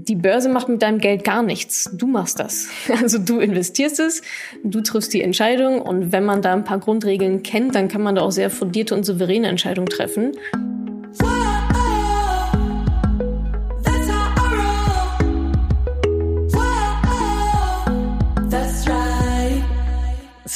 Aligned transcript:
die 0.00 0.14
Börse 0.14 0.48
macht 0.48 0.68
mit 0.68 0.80
deinem 0.80 0.98
Geld 0.98 1.24
gar 1.24 1.42
nichts. 1.42 1.90
Du 1.92 2.06
machst 2.06 2.38
das. 2.38 2.68
Also 3.00 3.18
du 3.18 3.38
investierst 3.38 4.00
es, 4.00 4.22
du 4.64 4.80
triffst 4.80 5.12
die 5.12 5.22
Entscheidung 5.22 5.80
und 5.80 6.12
wenn 6.12 6.24
man 6.24 6.42
da 6.42 6.52
ein 6.52 6.64
paar 6.64 6.78
Grundregeln 6.78 7.42
kennt, 7.42 7.74
dann 7.74 7.88
kann 7.88 8.02
man 8.02 8.16
da 8.16 8.22
auch 8.22 8.32
sehr 8.32 8.50
fundierte 8.50 8.94
und 8.94 9.04
souveräne 9.04 9.48
Entscheidungen 9.48 9.88
treffen. 9.88 10.32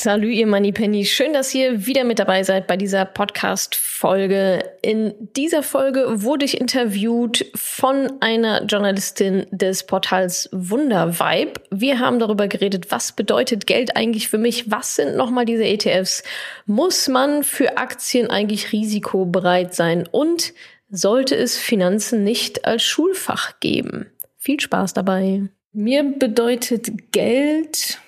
Salut, 0.03 0.33
ihr 0.33 0.49
Moneypenny. 0.49 1.05
Schön, 1.05 1.33
dass 1.33 1.55
ihr 1.55 1.87
wieder 1.87 2.03
mit 2.03 2.19
dabei 2.19 2.43
seid 2.43 2.67
bei 2.67 2.77
dieser 2.77 3.05
Podcast-Folge. 3.05 4.69
In 4.83 5.15
dieser 5.37 5.63
Folge 5.63 6.25
wurde 6.25 6.45
ich 6.45 6.61
interviewt 6.61 7.47
von 7.55 8.11
einer 8.19 8.65
Journalistin 8.65 9.47
des 9.53 9.87
Portals 9.87 10.49
Wundervibe. 10.51 11.53
Wir 11.71 12.01
haben 12.01 12.19
darüber 12.19 12.49
geredet, 12.49 12.91
was 12.91 13.13
bedeutet 13.13 13.69
Geld 13.69 13.97
eigentlich 13.97 14.29
für 14.29 14.39
mich? 14.39 14.73
Was 14.73 14.97
sind 14.97 15.15
nochmal 15.15 15.45
diese 15.45 15.63
ETFs? 15.63 16.25
Muss 16.67 17.07
man 17.07 17.45
für 17.45 17.79
Aktien 17.79 18.29
eigentlich 18.29 18.73
risikobereit 18.73 19.73
sein? 19.73 20.09
Und 20.11 20.53
sollte 20.91 21.37
es 21.37 21.57
Finanzen 21.57 22.25
nicht 22.25 22.65
als 22.65 22.83
Schulfach 22.83 23.61
geben? 23.61 24.07
Viel 24.37 24.59
Spaß 24.59 24.95
dabei. 24.95 25.43
Mir 25.73 26.03
bedeutet 26.03 27.13
Geld 27.13 28.01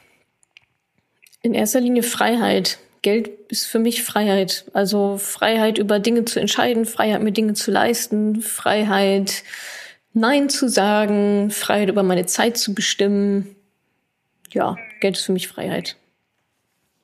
in 1.44 1.54
erster 1.54 1.80
Linie 1.80 2.02
Freiheit. 2.02 2.78
Geld 3.02 3.28
ist 3.50 3.66
für 3.66 3.78
mich 3.78 4.02
Freiheit. 4.02 4.64
Also 4.72 5.18
Freiheit 5.18 5.76
über 5.76 5.98
Dinge 5.98 6.24
zu 6.24 6.40
entscheiden, 6.40 6.86
Freiheit 6.86 7.20
mir 7.20 7.32
Dinge 7.32 7.52
zu 7.52 7.70
leisten, 7.70 8.40
Freiheit 8.40 9.44
Nein 10.16 10.48
zu 10.48 10.68
sagen, 10.68 11.50
Freiheit 11.50 11.88
über 11.88 12.04
meine 12.04 12.24
Zeit 12.24 12.56
zu 12.56 12.72
bestimmen. 12.72 13.56
Ja, 14.52 14.76
Geld 15.00 15.16
ist 15.16 15.26
für 15.26 15.32
mich 15.32 15.48
Freiheit. 15.48 15.96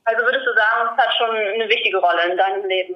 Also 0.05 0.25
würdest 0.25 0.47
du 0.47 0.55
sagen, 0.55 0.91
es 0.93 1.05
hat 1.05 1.13
schon 1.19 1.37
eine 1.37 1.69
wichtige 1.69 1.99
Rolle 1.99 2.31
in 2.31 2.39
deinem 2.39 2.69
Leben? 2.69 2.95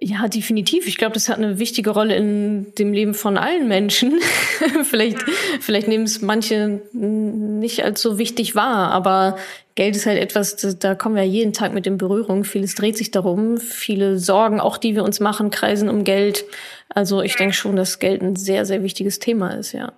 Ja, 0.00 0.28
definitiv. 0.28 0.86
Ich 0.86 0.96
glaube, 0.96 1.14
das 1.14 1.28
hat 1.28 1.38
eine 1.38 1.58
wichtige 1.58 1.90
Rolle 1.90 2.14
in 2.14 2.72
dem 2.76 2.92
Leben 2.92 3.14
von 3.14 3.36
allen 3.36 3.66
Menschen. 3.66 4.20
vielleicht, 4.84 5.18
vielleicht 5.60 5.88
nehmen 5.88 6.04
es 6.04 6.22
manche 6.22 6.80
nicht 6.92 7.82
als 7.82 8.00
so 8.00 8.16
wichtig 8.16 8.54
wahr, 8.54 8.92
aber 8.92 9.36
Geld 9.78 9.94
ist 9.94 10.06
halt 10.06 10.18
etwas, 10.18 10.58
da 10.82 10.96
kommen 10.96 11.14
wir 11.14 11.22
jeden 11.22 11.54
Tag 11.54 11.70
mit 11.70 11.86
in 11.86 11.98
Berührung. 11.98 12.42
Vieles 12.42 12.74
dreht 12.74 12.98
sich 12.98 13.12
darum. 13.12 13.58
Viele 13.58 14.18
Sorgen, 14.18 14.58
auch 14.58 14.76
die 14.76 14.96
wir 14.96 15.04
uns 15.04 15.20
machen, 15.20 15.54
kreisen 15.54 15.88
um 15.88 16.02
Geld. 16.02 16.42
Also 16.90 17.22
ich 17.22 17.36
denke 17.36 17.54
schon, 17.54 17.76
dass 17.76 18.00
Geld 18.00 18.20
ein 18.20 18.34
sehr, 18.34 18.66
sehr 18.66 18.82
wichtiges 18.82 19.20
Thema 19.20 19.54
ist, 19.54 19.70
ja. 19.70 19.94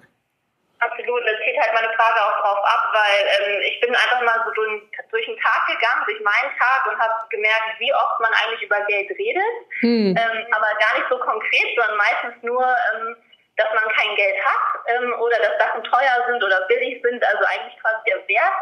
Absolut. 0.85 1.23
Das 1.25 1.37
zieht 1.41 1.57
halt 1.57 1.73
meine 1.73 1.89
Frage 1.97 2.21
auch 2.21 2.37
drauf 2.45 2.61
ab, 2.61 2.93
weil 2.93 3.25
ähm, 3.25 3.57
ich 3.73 3.81
bin 3.81 3.89
einfach 3.97 4.21
mal 4.21 4.45
so 4.45 4.53
durch, 4.53 4.85
durch 5.09 5.25
den 5.25 5.41
Tag 5.41 5.65
gegangen, 5.65 6.05
durch 6.05 6.21
meinen 6.21 6.53
Tag 6.61 6.85
und 6.85 7.01
habe 7.01 7.17
gemerkt, 7.31 7.81
wie 7.81 7.95
oft 7.95 8.21
man 8.21 8.37
eigentlich 8.37 8.61
über 8.69 8.85
Geld 8.85 9.09
redet, 9.17 9.57
hm. 9.81 10.13
ähm, 10.13 10.39
aber 10.53 10.77
gar 10.77 10.93
nicht 11.01 11.09
so 11.09 11.17
konkret, 11.17 11.73
sondern 11.73 11.97
meistens 11.97 12.37
nur, 12.45 12.61
ähm, 12.69 13.17
dass 13.57 13.73
man 13.73 13.89
kein 13.97 14.13
Geld 14.17 14.37
hat 14.45 14.65
ähm, 14.93 15.17
oder 15.25 15.41
dass 15.41 15.57
Sachen 15.57 15.85
teuer 15.85 16.17
sind 16.29 16.45
oder 16.45 16.69
billig 16.69 17.01
sind, 17.01 17.25
also 17.25 17.45
eigentlich 17.49 17.81
quasi 17.81 18.05
der 18.05 18.21
Wert 18.29 18.61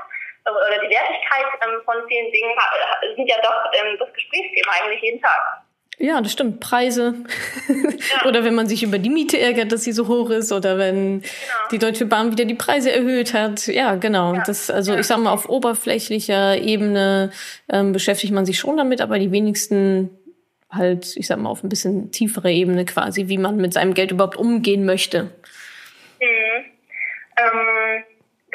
oder 0.50 0.78
die 0.82 0.90
Wertigkeit 0.90 1.46
ähm, 1.62 1.80
von 1.84 1.96
vielen 2.08 2.30
Dingen 2.32 2.50
sind 3.16 3.26
ja 3.26 3.36
doch 3.42 3.70
ähm, 3.74 3.96
das 3.98 4.12
Gesprächsthema 4.12 4.72
eigentlich 4.82 5.02
jeden 5.02 5.20
Tag. 5.20 5.62
Ja, 6.00 6.20
das 6.20 6.32
stimmt. 6.32 6.60
Preise. 6.60 7.14
Ja. 7.68 8.24
oder 8.28 8.44
wenn 8.44 8.54
man 8.54 8.68
sich 8.68 8.84
über 8.84 8.98
die 8.98 9.10
Miete 9.10 9.38
ärgert, 9.38 9.72
dass 9.72 9.82
sie 9.82 9.92
so 9.92 10.06
hoch 10.06 10.30
ist, 10.30 10.52
oder 10.52 10.78
wenn 10.78 11.22
genau. 11.22 11.32
die 11.72 11.78
Deutsche 11.78 12.06
Bahn 12.06 12.30
wieder 12.30 12.44
die 12.44 12.54
Preise 12.54 12.92
erhöht 12.92 13.34
hat. 13.34 13.66
Ja, 13.66 13.96
genau. 13.96 14.34
Ja. 14.34 14.44
Das, 14.46 14.70
also 14.70 14.92
ja. 14.92 15.00
ich 15.00 15.06
sag 15.06 15.18
mal, 15.18 15.32
auf 15.32 15.48
oberflächlicher 15.48 16.56
Ebene 16.58 17.32
ähm, 17.68 17.92
beschäftigt 17.92 18.32
man 18.32 18.46
sich 18.46 18.58
schon 18.58 18.76
damit, 18.76 19.00
aber 19.00 19.18
die 19.18 19.32
wenigsten 19.32 20.10
halt, 20.70 21.16
ich 21.16 21.26
sag 21.26 21.38
mal, 21.38 21.50
auf 21.50 21.64
ein 21.64 21.68
bisschen 21.68 22.12
tieferer 22.12 22.50
Ebene 22.50 22.84
quasi, 22.84 23.28
wie 23.28 23.38
man 23.38 23.56
mit 23.56 23.72
seinem 23.72 23.94
Geld 23.94 24.12
überhaupt 24.12 24.36
umgehen 24.36 24.84
möchte. 24.84 25.24
Mhm. 26.20 26.64
Ähm 27.36 28.04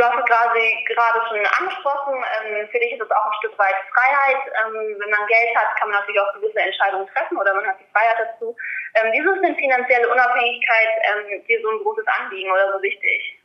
Du 0.04 0.10
hast 0.10 0.20
es 0.20 0.26
gerade, 0.28 0.60
gerade 0.92 1.20
schon 1.32 1.40
angesprochen. 1.64 2.20
Ähm, 2.20 2.68
für 2.68 2.80
dich 2.80 2.92
ist 2.92 3.00
es 3.00 3.12
auch 3.12 3.24
ein 3.24 3.40
Stück 3.40 3.58
weit 3.58 3.76
Freiheit. 3.96 4.44
Ähm, 4.52 5.00
wenn 5.00 5.10
man 5.10 5.24
Geld 5.32 5.56
hat, 5.56 5.80
kann 5.80 5.88
man 5.88 6.00
natürlich 6.00 6.20
auch 6.20 6.34
gewisse 6.36 6.60
Entscheidungen 6.60 7.08
treffen 7.08 7.38
oder 7.38 7.56
man 7.56 7.66
hat 7.66 7.80
die 7.80 7.88
Freiheit 7.94 8.20
dazu. 8.20 8.54
Ähm, 8.96 9.16
wieso 9.16 9.32
ist 9.32 9.42
denn 9.42 9.56
finanzielle 9.56 10.12
Unabhängigkeit 10.12 10.92
ähm, 11.08 11.40
dir 11.48 11.58
so 11.64 11.70
ein 11.70 11.80
großes 11.80 12.04
Anliegen 12.20 12.52
oder 12.52 12.74
so 12.74 12.84
wichtig? 12.84 13.40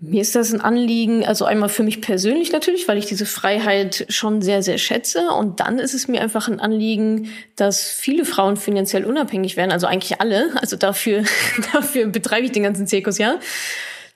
Mir 0.00 0.22
ist 0.22 0.34
das 0.34 0.52
ein 0.52 0.60
Anliegen, 0.60 1.24
also 1.24 1.44
einmal 1.44 1.68
für 1.68 1.84
mich 1.84 2.02
persönlich 2.02 2.50
natürlich, 2.50 2.88
weil 2.88 2.98
ich 2.98 3.06
diese 3.06 3.24
Freiheit 3.24 4.06
schon 4.08 4.42
sehr, 4.42 4.64
sehr 4.64 4.78
schätze. 4.78 5.28
Und 5.28 5.60
dann 5.60 5.78
ist 5.78 5.94
es 5.94 6.08
mir 6.08 6.22
einfach 6.22 6.48
ein 6.48 6.58
Anliegen, 6.58 7.32
dass 7.54 7.88
viele 7.88 8.24
Frauen 8.24 8.56
finanziell 8.56 9.04
unabhängig 9.04 9.56
werden, 9.56 9.70
also 9.70 9.86
eigentlich 9.86 10.20
alle. 10.20 10.50
Also 10.60 10.76
dafür, 10.76 11.22
dafür 11.72 12.06
betreibe 12.06 12.46
ich 12.46 12.50
den 12.50 12.64
ganzen 12.64 12.88
Zirkus, 12.88 13.18
ja 13.18 13.38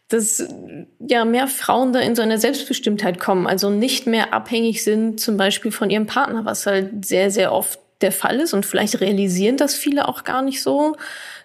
dass 0.09 0.47
ja 1.01 1.25
mehr 1.25 1.49
Frauen 1.49 1.93
da 1.93 1.99
in 2.01 2.15
so 2.15 2.23
eine 2.23 2.39
Selbstbestimmtheit 2.39 3.19
kommen, 3.19 3.47
also 3.47 3.71
nicht 3.71 4.07
mehr 4.07 4.33
abhängig 4.33 4.85
sind 4.85 5.21
zum 5.21 5.37
Beispiel 5.37 5.73
von 5.73 5.91
ihrem 5.91 6.07
Partner, 6.07 6.45
was 6.45 6.67
halt 6.67 7.05
sehr, 7.05 7.31
sehr 7.31 7.53
oft 7.53 7.81
der 8.01 8.13
Fall 8.13 8.41
ist 8.41 8.53
und 8.53 8.67
vielleicht 8.67 9.01
realisieren 9.01 9.57
das 9.57 9.75
viele 9.75 10.09
auch 10.09 10.25
gar 10.25 10.43
nicht 10.43 10.63
so. 10.63 10.97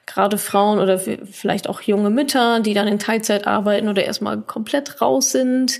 Gerade 0.06 0.38
Frauen 0.38 0.80
oder 0.80 1.00
vielleicht 1.00 1.70
auch 1.70 1.82
junge 1.82 2.10
Mütter, 2.10 2.60
die 2.60 2.74
dann 2.74 2.88
in 2.88 3.00
Teilzeit 3.00 3.48
arbeiten 3.48 3.88
oder 3.88 4.04
erstmal 4.04 4.42
komplett 4.42 5.02
raus 5.02 5.32
sind. 5.32 5.80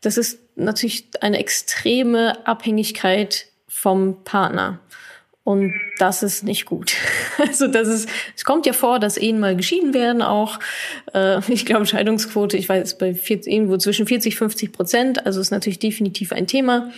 Das 0.00 0.16
ist 0.16 0.38
natürlich 0.56 1.08
eine 1.20 1.38
extreme 1.38 2.46
Abhängigkeit 2.46 3.46
vom 3.68 4.24
Partner. 4.24 4.80
Und 5.46 5.74
das 5.98 6.24
ist 6.24 6.42
nicht 6.42 6.66
gut. 6.66 6.96
Also 7.38 7.68
das 7.68 7.86
ist, 7.86 8.08
es 8.34 8.44
kommt 8.44 8.66
ja 8.66 8.72
vor, 8.72 8.98
dass 8.98 9.16
Ehen 9.16 9.38
mal 9.38 9.54
geschieden 9.54 9.94
werden 9.94 10.20
auch. 10.20 10.58
Äh, 11.14 11.38
ich 11.46 11.64
glaube, 11.64 11.86
Scheidungsquote, 11.86 12.56
ich 12.56 12.68
weiß, 12.68 12.98
bei 12.98 13.14
40, 13.14 13.52
irgendwo 13.52 13.76
zwischen 13.76 14.06
40, 14.06 14.34
50 14.34 14.72
Prozent. 14.72 15.24
Also 15.24 15.40
ist 15.40 15.52
natürlich 15.52 15.78
definitiv 15.78 16.32
ein 16.32 16.48
Thema. 16.48 16.90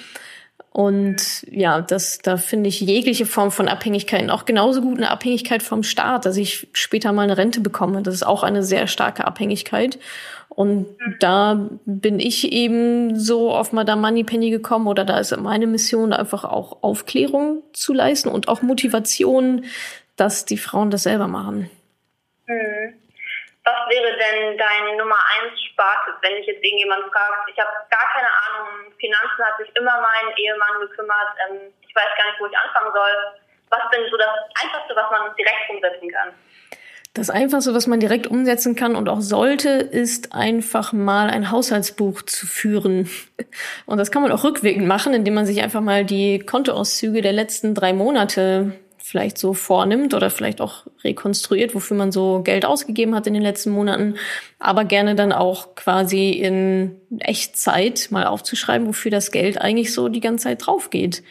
Und 0.73 1.45
ja, 1.51 1.83
das, 1.83 2.21
da 2.21 2.39
finde 2.39 2.71
ich 2.71 2.81
jegliche 2.81 3.27
Form 3.27 3.51
von 3.51 3.69
Abhängigkeiten 3.69 4.31
auch 4.31 4.47
genauso 4.47 4.81
gut 4.81 4.97
eine 4.97 5.11
Abhängigkeit 5.11 5.63
vom 5.63 5.83
Staat, 5.83 6.25
dass 6.25 6.39
ich 6.39 6.69
später 6.73 7.13
mal 7.13 7.25
eine 7.25 7.37
Rente 7.37 7.61
bekomme. 7.61 8.01
Das 8.03 8.15
ist 8.15 8.27
auch 8.27 8.43
eine 8.43 8.63
sehr 8.63 8.87
starke 8.87 9.27
Abhängigkeit. 9.27 9.99
Und 10.59 10.99
da 11.21 11.55
bin 11.87 12.19
ich 12.19 12.51
eben 12.51 13.15
so 13.15 13.55
auf 13.55 13.71
Madame 13.73 14.03
Moneypenny 14.03 14.51
gekommen 14.51 14.89
oder 14.89 15.05
da 15.05 15.21
ist 15.21 15.31
meine 15.37 15.69
Mission 15.69 16.13
einfach 16.13 16.43
auch 16.43 16.83
Aufklärung 16.83 17.63
zu 17.73 17.95
leisten 17.95 18.29
und 18.29 18.49
auch 18.49 18.61
Motivation, 18.61 19.67
dass 20.17 20.47
die 20.47 20.59
Frauen 20.59 20.91
das 20.91 21.05
selber 21.05 21.29
machen. 21.29 21.71
Hm. 22.49 22.93
Was 23.63 23.89
wäre 23.89 24.19
denn 24.19 24.59
dein 24.59 24.97
Nummer 24.97 25.15
eins 25.39 25.63
Sparte, 25.63 26.19
wenn 26.23 26.35
dich 26.35 26.47
jetzt 26.49 26.65
irgendjemand 26.65 27.05
fragt? 27.13 27.49
Ich 27.55 27.59
habe 27.61 27.71
gar 27.89 28.09
keine 28.11 28.27
Ahnung. 28.27 28.91
Finanzen 28.99 29.45
hat 29.47 29.59
sich 29.63 29.71
immer 29.77 29.95
mein 30.03 30.37
Ehemann 30.39 30.81
gekümmert. 30.81 31.39
Ähm, 31.47 31.71
ich 31.87 31.95
weiß 31.95 32.11
gar 32.19 32.27
nicht, 32.33 32.41
wo 32.41 32.47
ich 32.47 32.59
anfangen 32.59 32.91
soll. 32.93 33.15
Was 33.71 33.87
denn 33.95 34.11
so 34.11 34.17
das 34.17 34.35
Einfachste, 34.61 34.97
was 34.97 35.09
man 35.13 35.37
direkt 35.37 35.71
umsetzen 35.71 36.11
kann? 36.11 36.35
Das 37.19 37.31
Einfachste, 37.31 37.75
was 37.75 37.89
man 37.89 37.99
direkt 37.99 38.29
umsetzen 38.29 38.77
kann 38.77 38.95
und 38.95 39.09
auch 39.09 39.23
sollte, 39.23 39.71
ist 39.71 40.33
einfach 40.33 40.93
mal 40.93 41.29
ein 41.31 41.51
Haushaltsbuch 41.51 42.23
zu 42.23 42.47
führen. 42.47 43.11
Und 43.87 43.99
das 43.99 44.13
kann 44.13 44.23
man 44.23 44.31
auch 44.31 44.45
rückwirkend 44.45 44.87
machen, 44.87 45.15
indem 45.15 45.35
man 45.35 45.45
sich 45.45 45.61
einfach 45.61 45.81
mal 45.81 46.05
die 46.05 46.39
Kontoauszüge 46.39 47.21
der 47.21 47.33
letzten 47.33 47.75
drei 47.75 47.93
Monate 47.93 48.75
vielleicht 48.99 49.37
so 49.37 49.53
vornimmt 49.53 50.15
oder 50.15 50.31
vielleicht 50.31 50.61
auch 50.61 50.87
rekonstruiert, 51.03 51.75
wofür 51.75 51.97
man 51.97 52.13
so 52.13 52.43
Geld 52.45 52.65
ausgegeben 52.65 53.17
hat 53.17 53.27
in 53.27 53.35
den 53.35 53.43
letzten 53.43 53.71
Monaten, 53.71 54.15
aber 54.61 54.85
gerne 54.85 55.17
dann 55.17 55.33
auch 55.33 55.75
quasi 55.75 56.31
in 56.31 57.01
Echtzeit 57.19 58.09
mal 58.13 58.27
aufzuschreiben, 58.27 58.87
wofür 58.87 59.11
das 59.11 59.33
Geld 59.33 59.61
eigentlich 59.61 59.93
so 59.93 60.09
die 60.09 60.21
ganze 60.21 60.45
Zeit 60.45 60.65
drauf 60.65 60.91
geht. 60.91 61.25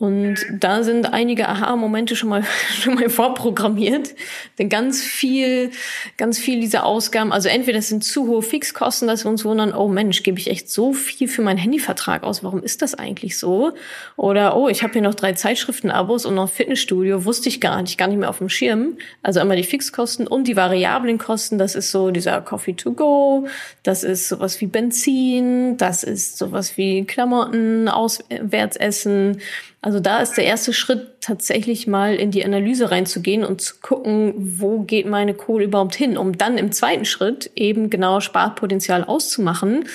Und 0.00 0.38
da 0.50 0.82
sind 0.82 1.12
einige 1.12 1.46
Aha-Momente 1.46 2.16
schon 2.16 2.30
mal, 2.30 2.42
schon 2.80 2.94
mal 2.94 3.10
vorprogrammiert. 3.10 4.14
Denn 4.58 4.70
ganz 4.70 5.02
viel, 5.02 5.72
ganz 6.16 6.38
viel 6.38 6.58
dieser 6.58 6.86
Ausgaben, 6.86 7.32
also 7.32 7.50
entweder 7.50 7.76
das 7.76 7.88
sind 7.88 8.02
zu 8.02 8.26
hohe 8.26 8.40
Fixkosten, 8.40 9.06
dass 9.06 9.26
wir 9.26 9.30
uns 9.30 9.44
wundern, 9.44 9.74
oh 9.74 9.88
Mensch, 9.88 10.22
gebe 10.22 10.38
ich 10.38 10.48
echt 10.48 10.70
so 10.70 10.94
viel 10.94 11.28
für 11.28 11.42
meinen 11.42 11.58
Handyvertrag 11.58 12.22
aus? 12.22 12.42
Warum 12.42 12.62
ist 12.62 12.80
das 12.80 12.94
eigentlich 12.94 13.38
so? 13.38 13.72
Oder, 14.16 14.56
oh, 14.56 14.70
ich 14.70 14.82
habe 14.82 14.94
hier 14.94 15.02
noch 15.02 15.14
drei 15.14 15.34
Zeitschriften-Abos 15.34 16.24
und 16.24 16.34
noch 16.34 16.48
Fitnessstudio, 16.48 17.26
wusste 17.26 17.50
ich 17.50 17.60
gar 17.60 17.82
nicht, 17.82 17.98
gar 17.98 18.08
nicht 18.08 18.18
mehr 18.18 18.30
auf 18.30 18.38
dem 18.38 18.48
Schirm. 18.48 18.96
Also 19.22 19.40
einmal 19.40 19.58
die 19.58 19.64
Fixkosten 19.64 20.26
und 20.26 20.48
die 20.48 20.56
variablen 20.56 21.18
Kosten, 21.18 21.58
das 21.58 21.74
ist 21.74 21.90
so 21.90 22.10
dieser 22.10 22.40
Coffee 22.40 22.72
to 22.72 22.92
go, 22.92 23.46
das 23.82 24.02
ist 24.02 24.30
sowas 24.30 24.62
wie 24.62 24.66
Benzin, 24.66 25.76
das 25.76 26.04
ist 26.04 26.38
sowas 26.38 26.78
wie 26.78 27.04
Klamotten, 27.04 27.90
Auswärtsessen, 27.90 29.42
Also 29.82 29.98
da 29.98 30.20
ist 30.20 30.34
der 30.36 30.44
erste 30.44 30.74
Schritt 30.74 31.22
tatsächlich 31.22 31.86
mal 31.86 32.14
in 32.14 32.30
die 32.30 32.44
Analyse 32.44 32.90
reinzugehen 32.90 33.44
und 33.44 33.62
zu 33.62 33.76
gucken, 33.80 34.34
wo 34.36 34.80
geht 34.80 35.06
meine 35.06 35.32
Kohle 35.32 35.64
überhaupt 35.64 35.94
hin, 35.94 36.18
um 36.18 36.36
dann 36.36 36.58
im 36.58 36.70
zweiten 36.70 37.06
Schritt 37.06 37.50
eben 37.54 37.88
genau 37.88 38.20
Sparpotenzial 38.20 39.04
auszumachen 39.04 39.86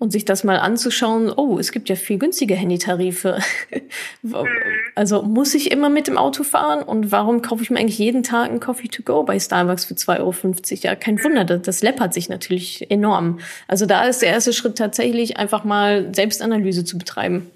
und 0.00 0.10
sich 0.10 0.24
das 0.24 0.42
mal 0.42 0.58
anzuschauen, 0.58 1.30
oh, 1.30 1.58
es 1.60 1.70
gibt 1.70 1.88
ja 1.88 1.94
viel 1.94 2.18
günstige 2.18 2.56
Handytarife. 2.56 3.38
also 4.96 5.22
muss 5.22 5.54
ich 5.54 5.70
immer 5.70 5.90
mit 5.90 6.08
dem 6.08 6.18
Auto 6.18 6.42
fahren 6.42 6.82
und 6.82 7.12
warum 7.12 7.40
kaufe 7.40 7.62
ich 7.62 7.70
mir 7.70 7.78
eigentlich 7.78 7.98
jeden 7.98 8.24
Tag 8.24 8.48
einen 8.48 8.58
Coffee 8.58 8.88
to 8.88 9.04
go 9.04 9.22
bei 9.22 9.38
Starbucks 9.38 9.84
für 9.84 9.94
2,50 9.94 10.18
Euro? 10.18 10.34
Ja, 10.82 10.96
kein 10.96 11.22
Wunder, 11.22 11.44
das, 11.44 11.62
das 11.62 11.82
läppert 11.82 12.14
sich 12.14 12.28
natürlich 12.30 12.90
enorm. 12.90 13.38
Also 13.68 13.86
da 13.86 14.06
ist 14.06 14.22
der 14.22 14.30
erste 14.30 14.52
Schritt 14.52 14.76
tatsächlich 14.76 15.36
einfach 15.36 15.62
mal 15.62 16.12
Selbstanalyse 16.12 16.84
zu 16.84 16.98
betreiben. 16.98 17.48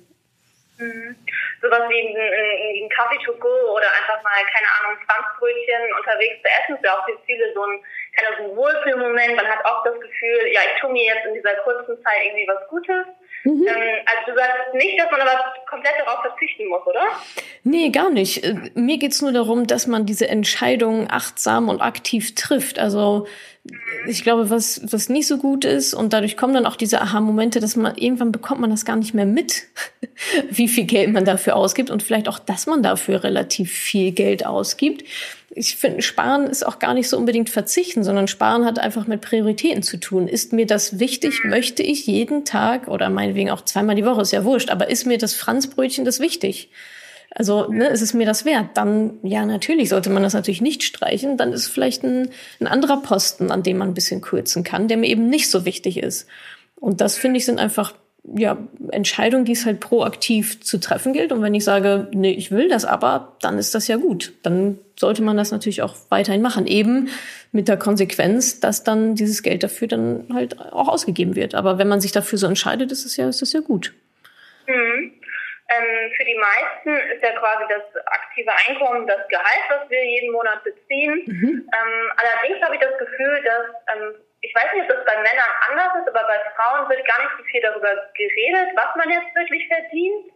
Mhm 0.79 1.15
sowas 1.65 1.89
wie 1.89 2.01
ein, 2.05 2.89
Kaffee 2.93 3.19
to 3.25 3.33
go 3.41 3.73
oder 3.73 3.89
einfach 3.97 4.23
mal, 4.23 4.45
keine 4.53 4.69
Ahnung, 4.79 5.01
Franzbrötchen 5.09 5.83
unterwegs 5.99 6.37
zu 6.45 6.49
essen, 6.53 6.77
ist 6.77 6.85
ja 6.85 6.93
auch 6.95 7.05
für 7.09 7.17
viele 7.25 7.53
so 7.55 7.65
ein, 7.65 7.81
keine 8.13 8.37
so 8.37 8.43
ein 8.45 8.57
Wohlfühlmoment. 8.57 9.37
Man 9.37 9.49
hat 9.49 9.65
auch 9.65 9.83
das 9.85 9.99
Gefühl, 9.99 10.53
ja, 10.53 10.61
ich 10.69 10.81
tue 10.81 10.93
mir 10.93 11.05
jetzt 11.05 11.27
in 11.27 11.35
dieser 11.35 11.57
kurzen 11.65 11.97
Zeit 12.05 12.21
irgendwie 12.29 12.47
was 12.47 12.69
Gutes. 12.69 13.07
Mhm. 13.45 13.67
Ähm, 13.67 13.97
also 14.05 14.33
du 14.33 14.39
sagst 14.39 14.75
nicht, 14.75 14.99
dass 15.01 15.11
man 15.11 15.21
aber 15.21 15.55
komplett 15.69 15.95
darauf 15.99 16.21
verzichten 16.23 16.69
muss, 16.69 16.87
oder? 16.87 17.05
Nee, 17.63 17.91
gar 17.91 18.11
nicht. 18.11 18.45
Äh, 18.45 18.71
mir 18.75 18.99
geht's 18.99 19.23
nur 19.23 19.33
darum, 19.33 19.67
dass 19.67 19.87
man 19.87 20.07
diese 20.07 20.29
Entscheidung 20.29 21.09
achtsam 21.11 21.69
und 21.69 21.81
aktiv 21.81 22.35
trifft. 22.35 22.79
Also 22.79 23.27
ich 24.07 24.23
glaube, 24.23 24.51
was, 24.51 24.81
was 24.93 25.09
nicht 25.09 25.27
so 25.27 25.39
gut 25.39 25.65
ist, 25.65 25.95
und 25.95 26.13
dadurch 26.13 26.37
kommen 26.37 26.53
dann 26.53 26.67
auch 26.67 26.77
diese 26.77 27.01
Aha-Momente, 27.01 27.61
dass 27.61 27.77
man 27.77 27.97
irgendwann 27.97 28.31
bekommt 28.31 28.61
man 28.61 28.71
das 28.71 28.85
gar 28.85 28.97
nicht 28.97 29.15
mehr 29.15 29.25
mit, 29.25 29.65
wie 30.51 30.69
viel 30.69 30.85
Geld 30.85 31.13
man 31.13 31.25
dafür 31.25 31.57
ausgibt 31.57 31.91
und 31.91 32.03
vielleicht 32.03 32.29
auch, 32.29 32.39
dass 32.39 32.67
man 32.67 32.83
dafür 32.83 33.25
relativ 33.25 33.73
viel 33.73 34.13
Geld 34.13 34.47
ausgibt. 34.47 35.05
Ich 35.51 35.77
finde, 35.77 36.03
Sparen 36.03 36.47
ist 36.47 36.67
auch 36.67 36.79
gar 36.79 36.95
nicht 36.95 37.09
so 37.09 37.17
unbedingt 37.17 37.49
verzichten, 37.49 38.03
sondern 38.03 38.27
Sparen 38.27 38.65
hat 38.65 38.79
einfach 38.79 39.07
mit 39.07 39.21
Prioritäten 39.21 39.83
zu 39.83 39.99
tun. 39.99 40.27
Ist 40.27 40.53
mir 40.53 40.67
das 40.67 40.99
wichtig? 40.99 41.45
Möchte 41.45 41.83
ich 41.83 42.07
jeden 42.07 42.45
Tag 42.45 42.89
oder 42.89 43.09
meinetwegen 43.09 43.51
auch 43.51 43.61
zweimal 43.63 43.95
die 43.95 44.05
Woche, 44.05 44.23
ist 44.23 44.33
ja 44.33 44.45
wurscht, 44.45 44.71
aber 44.71 44.91
ist 44.91 45.07
mir 45.07 45.19
das 45.19 45.35
Franzbrötchen 45.35 46.05
das 46.05 46.19
wichtig? 46.19 46.71
Also 47.35 47.69
ne, 47.69 47.89
ist 47.89 48.01
es 48.01 48.15
mir 48.15 48.27
das 48.27 48.45
wert? 48.45 48.71
Dann, 48.75 49.19
ja, 49.23 49.45
natürlich 49.45 49.89
sollte 49.89 50.09
man 50.09 50.23
das 50.23 50.35
natürlich 50.35 50.61
nicht 50.61 50.85
streichen. 50.85 51.37
Dann 51.37 51.53
ist 51.53 51.67
vielleicht 51.67 52.05
ein, 52.05 52.31
ein 52.61 52.69
anderer 52.69 53.03
Posten, 53.03 53.51
an 53.51 53.65
dem 53.65 53.79
man 53.79 53.89
ein 53.89 53.95
bisschen 53.95 54.21
kürzen 54.21 54.63
kann, 54.63 54.87
der 54.87 54.97
mir 54.97 55.09
eben 55.09 55.29
nicht 55.29 55.51
so 55.51 55.65
wichtig 55.65 55.99
ist. 55.99 56.29
Und 56.77 57.01
das 57.01 57.17
finde 57.17 57.39
ich 57.39 57.45
sind 57.45 57.59
einfach 57.59 57.95
ja, 58.33 58.57
Entscheidungen, 58.91 59.45
die 59.45 59.53
es 59.53 59.67
halt 59.67 59.81
proaktiv 59.81 60.63
zu 60.63 60.79
treffen 60.79 61.13
gilt. 61.13 61.31
Und 61.31 61.43
wenn 61.43 61.55
ich 61.55 61.65
sage, 61.65 62.09
nee, 62.13 62.33
ich 62.33 62.51
will 62.51 62.69
das 62.69 62.85
aber, 62.85 63.37
dann 63.43 63.59
ist 63.59 63.75
das 63.75 63.87
ja 63.87 63.97
gut. 63.97 64.33
Dann 64.43 64.79
sollte 64.99 65.23
man 65.23 65.37
das 65.37 65.53
natürlich 65.53 65.83
auch 65.83 65.95
weiterhin 66.09 66.41
machen. 66.41 66.67
Eben 66.67 67.11
mit 67.53 67.69
der 67.69 67.77
Konsequenz, 67.77 68.61
dass 68.61 68.83
dann 68.83 69.15
dieses 69.15 69.43
Geld 69.43 69.63
dafür 69.63 69.89
dann 69.89 70.29
halt 70.33 70.59
auch 70.59 70.89
ausgegeben 70.89 71.37
wird. 71.37 71.55
Aber 71.55 71.79
wenn 71.79 71.89
man 71.89 72.01
sich 72.01 72.13
dafür 72.13 72.39
so 72.39 72.47
entscheidet, 72.47 72.93
ist 72.93 73.05
es 73.05 73.17
ja, 73.17 73.29
ist 73.29 73.43
es 73.43 73.53
ja 73.53 73.61
gut. 73.61 73.93
Mhm. 74.67 75.21
Ähm, 75.69 76.13
für 76.17 76.25
die 76.25 76.37
meisten 76.37 77.15
ist 77.15 77.23
ja 77.23 77.33
quasi 77.39 77.65
das 77.69 78.03
aktive 78.07 78.51
Einkommen 78.69 79.07
das 79.07 79.27
Gehalt, 79.29 79.65
was 79.69 79.91
wir 79.91 80.05
jeden 80.05 80.33
Monat 80.33 80.63
beziehen. 80.63 81.23
Mhm. 81.27 81.69
Ähm, 81.69 82.13
allerdings 82.17 82.65
habe 82.65 82.75
ich 82.75 82.81
das 82.81 82.99
Gefühl, 82.99 83.43
dass, 83.45 83.97
ähm, 83.97 84.15
ich 84.45 84.55
weiß 84.55 84.69
nicht, 84.75 84.85
ob 84.85 84.97
das 84.97 85.05
bei 85.07 85.17
Männern 85.17 85.53
anders 85.71 86.05
ist, 86.05 86.09
aber 86.09 86.29
bei 86.29 86.39
Frauen 86.53 86.89
wird 86.89 87.01
gar 87.07 87.19
nicht 87.25 87.33
so 87.39 87.45
viel 87.45 87.63
darüber 87.63 87.89
geredet, 88.13 88.77
was 88.77 88.93
man 88.97 89.09
jetzt 89.09 89.35
wirklich 89.35 89.67
verdient. 89.69 90.33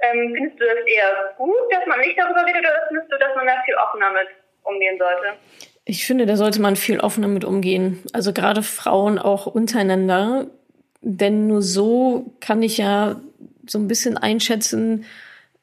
Ähm, 0.00 0.32
findest 0.32 0.60
du 0.60 0.64
das 0.64 0.86
eher 0.86 1.34
gut, 1.36 1.66
dass 1.72 1.84
man 1.86 1.98
nicht 1.98 2.16
darüber 2.16 2.46
redet, 2.46 2.62
oder 2.62 2.86
findest 2.86 3.10
du, 3.10 3.18
dass 3.18 3.34
man 3.34 3.46
da 3.46 3.60
viel 3.64 3.74
offener 3.74 4.12
mit 4.12 4.28
umgehen 4.62 4.96
sollte? 4.96 5.34
Ich 5.84 6.06
finde, 6.06 6.26
da 6.26 6.36
sollte 6.36 6.60
man 6.60 6.76
viel 6.76 7.00
offener 7.00 7.26
mit 7.26 7.44
umgehen. 7.44 8.04
Also 8.12 8.32
gerade 8.32 8.62
Frauen 8.62 9.18
auch 9.18 9.46
untereinander. 9.46 10.46
Denn 11.00 11.46
nur 11.48 11.62
so 11.62 12.32
kann 12.40 12.62
ich 12.62 12.78
ja 12.78 13.16
so 13.66 13.78
ein 13.78 13.88
bisschen 13.88 14.16
einschätzen, 14.16 15.04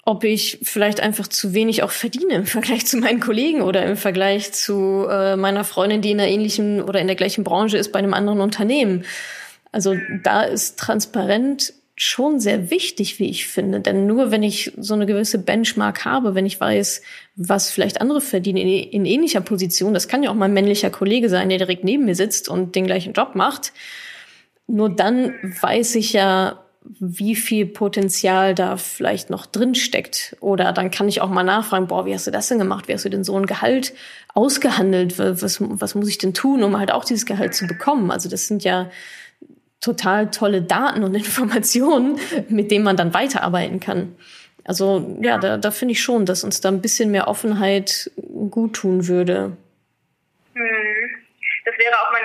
ob 0.06 0.24
ich 0.24 0.60
vielleicht 0.62 1.00
einfach 1.00 1.28
zu 1.28 1.56
wenig 1.56 1.82
auch 1.82 1.90
verdiene 1.90 2.36
im 2.36 2.46
Vergleich 2.46 2.86
zu 2.86 2.98
meinen 2.98 3.20
Kollegen 3.20 3.62
oder 3.62 3.84
im 3.84 3.98
Vergleich 3.98 4.54
zu 4.54 5.08
äh, 5.10 5.36
meiner 5.36 5.64
Freundin, 5.64 6.02
die 6.02 6.12
in 6.12 6.20
einer 6.20 6.30
ähnlichen 6.30 6.82
oder 6.82 7.02
in 7.02 7.08
der 7.08 7.16
gleichen 7.16 7.44
Branche 7.44 7.78
ist 7.78 7.92
bei 7.92 8.00
einem 8.00 8.14
anderen 8.14 8.40
Unternehmen. 8.40 9.04
Also 9.72 9.96
da 10.24 10.44
ist 10.44 10.80
transparent 10.80 11.74
schon 11.98 12.40
sehr 12.40 12.70
wichtig, 12.70 13.20
wie 13.20 13.30
ich 13.30 13.48
finde. 13.48 13.80
Denn 13.80 14.06
nur 14.06 14.30
wenn 14.30 14.44
ich 14.44 14.74
so 14.78 14.94
eine 14.94 15.06
gewisse 15.06 15.40
Benchmark 15.40 16.06
habe, 16.06 16.36
wenn 16.36 16.46
ich 16.46 16.60
weiß, 16.60 17.02
was 17.36 17.72
vielleicht 17.72 18.00
andere 18.00 18.22
verdienen 18.22 18.58
in, 18.58 18.68
in 18.68 19.06
ähnlicher 19.06 19.42
Position, 19.42 19.94
das 19.94 20.08
kann 20.08 20.22
ja 20.22 20.30
auch 20.30 20.36
mal 20.36 20.46
ein 20.46 20.54
männlicher 20.54 20.90
Kollege 20.90 21.30
sein, 21.30 21.50
der 21.50 21.58
direkt 21.58 21.84
neben 21.84 22.06
mir 22.06 22.16
sitzt 22.16 22.48
und 22.48 22.76
den 22.76 22.86
gleichen 22.86 23.14
Job 23.14 23.34
macht, 23.34 23.72
nur 24.68 24.90
dann 24.90 25.34
weiß 25.62 25.96
ich 25.96 26.14
ja, 26.14 26.65
wie 27.00 27.36
viel 27.36 27.66
Potenzial 27.66 28.54
da 28.54 28.78
vielleicht 28.78 29.30
noch 29.30 29.46
drin 29.46 29.76
steckt. 29.76 30.36
Oder 30.40 30.72
dann 30.72 30.92
kann 30.92 31.08
ich 31.08 31.22
auch 31.22 31.30
mal 31.30 31.44
nachfragen, 31.44 31.88
boah, 31.88 32.06
wie 32.06 32.14
hast 32.14 32.28
du 32.28 32.32
das 32.32 32.48
denn 32.48 32.60
gemacht? 32.60 32.88
Wie 32.88 32.94
hast 32.94 33.06
du 33.06 33.10
denn 33.10 33.24
so 33.24 33.38
ein 33.38 33.46
Gehalt 33.46 33.94
ausgehandelt? 34.34 35.18
Was, 35.18 35.60
was 35.62 35.96
muss 35.96 36.10
ich 36.10 36.18
denn 36.18 36.34
tun, 36.34 36.64
um 36.64 36.78
halt 36.78 36.92
auch 36.92 37.06
dieses 37.06 37.26
Gehalt 37.26 37.56
zu 37.56 37.68
bekommen? 37.68 38.12
Also 38.12 38.30
das 38.30 38.48
sind 38.48 38.64
ja 38.64 38.90
total 39.82 40.32
tolle 40.32 40.62
Daten 40.62 41.04
und 41.04 41.16
Informationen, 41.16 42.20
mit 42.50 42.72
denen 42.72 42.86
man 42.86 42.98
dann 42.98 43.14
weiterarbeiten 43.14 43.80
kann. 43.80 44.16
Also 44.64 45.18
ja, 45.22 45.38
da, 45.38 45.58
da 45.58 45.72
finde 45.72 45.94
ich 45.94 46.02
schon, 46.02 46.26
dass 46.26 46.44
uns 46.44 46.60
da 46.60 46.70
ein 46.70 46.82
bisschen 46.82 47.12
mehr 47.12 47.28
Offenheit 47.28 48.12
gut 48.50 48.74
tun 48.74 49.08
würde. 49.08 49.58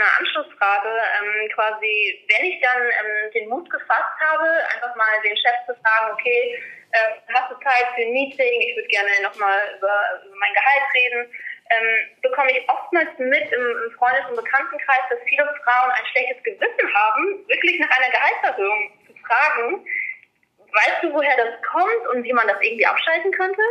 Meine 0.01 0.17
Anschlussfrage, 0.17 0.89
ähm, 0.89 1.51
quasi, 1.53 2.25
wenn 2.33 2.47
ich 2.47 2.59
dann 2.63 2.83
ähm, 2.89 3.31
den 3.35 3.49
Mut 3.51 3.69
gefasst 3.69 4.17
habe, 4.19 4.49
einfach 4.73 4.97
mal 4.97 5.21
den 5.23 5.37
Chef 5.37 5.53
zu 5.67 5.75
fragen, 5.85 6.15
okay, 6.15 6.57
äh, 6.93 7.21
hast 7.35 7.53
du 7.53 7.55
Zeit 7.61 7.85
für 7.95 8.01
ein 8.01 8.13
Meeting, 8.13 8.61
ich 8.65 8.77
würde 8.77 8.89
gerne 8.89 9.11
nochmal 9.23 9.61
über, 9.77 9.93
über 10.25 10.37
mein 10.41 10.55
Gehalt 10.55 10.89
reden, 10.95 11.29
ähm, 11.69 12.17
bekomme 12.23 12.51
ich 12.51 12.67
oftmals 12.67 13.11
mit 13.19 13.53
im, 13.53 13.61
im 13.61 13.93
Freundes- 13.99 14.25
und 14.31 14.37
Bekanntenkreis, 14.37 15.05
dass 15.11 15.19
viele 15.29 15.45
Frauen 15.65 15.91
ein 15.93 16.07
schlechtes 16.13 16.43
Gewissen 16.45 16.95
haben, 16.95 17.45
wirklich 17.49 17.79
nach 17.79 17.93
einer 17.93 18.11
Gehaltserhöhung 18.11 18.93
zu 19.07 19.13
fragen. 19.21 19.85
Weißt 20.57 21.03
du, 21.03 21.13
woher 21.13 21.37
das 21.37 21.61
kommt 21.61 22.09
und 22.15 22.25
wie 22.25 22.33
man 22.33 22.49
das 22.49 22.57
irgendwie 22.63 22.87
abschalten 22.87 23.33
könnte? 23.33 23.63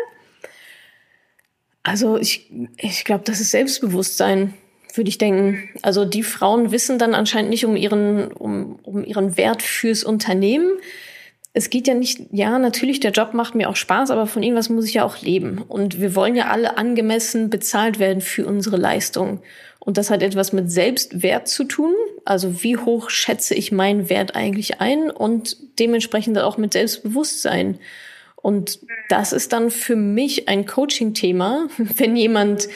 Also 1.81 2.17
ich, 2.17 2.51
ich 2.77 3.03
glaube, 3.03 3.23
das 3.25 3.39
ist 3.39 3.49
Selbstbewusstsein 3.49 4.53
würde 4.97 5.09
ich 5.09 5.17
denken. 5.17 5.69
Also 5.81 6.05
die 6.05 6.23
Frauen 6.23 6.71
wissen 6.71 6.99
dann 6.99 7.13
anscheinend 7.13 7.49
nicht 7.49 7.65
um 7.65 7.75
ihren, 7.75 8.31
um, 8.31 8.79
um 8.83 9.03
ihren 9.03 9.37
Wert 9.37 9.61
fürs 9.61 10.03
Unternehmen. 10.03 10.71
Es 11.53 11.69
geht 11.69 11.87
ja 11.87 11.93
nicht, 11.93 12.21
ja, 12.31 12.59
natürlich, 12.59 12.99
der 12.99 13.11
Job 13.11 13.33
macht 13.33 13.55
mir 13.55 13.69
auch 13.69 13.75
Spaß, 13.75 14.11
aber 14.11 14.27
von 14.27 14.43
irgendwas 14.43 14.69
muss 14.69 14.85
ich 14.85 14.95
ja 14.95 15.03
auch 15.03 15.21
leben. 15.21 15.63
Und 15.67 15.99
wir 15.99 16.15
wollen 16.15 16.35
ja 16.35 16.47
alle 16.47 16.77
angemessen 16.77 17.49
bezahlt 17.49 17.99
werden 17.99 18.21
für 18.21 18.45
unsere 18.45 18.77
Leistung. 18.77 19.41
Und 19.79 19.97
das 19.97 20.11
hat 20.11 20.21
etwas 20.21 20.53
mit 20.53 20.71
Selbstwert 20.71 21.47
zu 21.47 21.63
tun. 21.63 21.93
Also 22.25 22.61
wie 22.63 22.77
hoch 22.77 23.09
schätze 23.09 23.55
ich 23.55 23.71
meinen 23.71 24.09
Wert 24.09 24.35
eigentlich 24.35 24.81
ein 24.81 25.09
und 25.09 25.57
dementsprechend 25.79 26.37
auch 26.37 26.57
mit 26.57 26.73
Selbstbewusstsein. 26.73 27.79
Und 28.35 28.79
das 29.09 29.33
ist 29.33 29.51
dann 29.51 29.69
für 29.69 29.95
mich 29.95 30.47
ein 30.47 30.65
Coaching-Thema, 30.65 31.67
wenn 31.77 32.15
jemand 32.15 32.69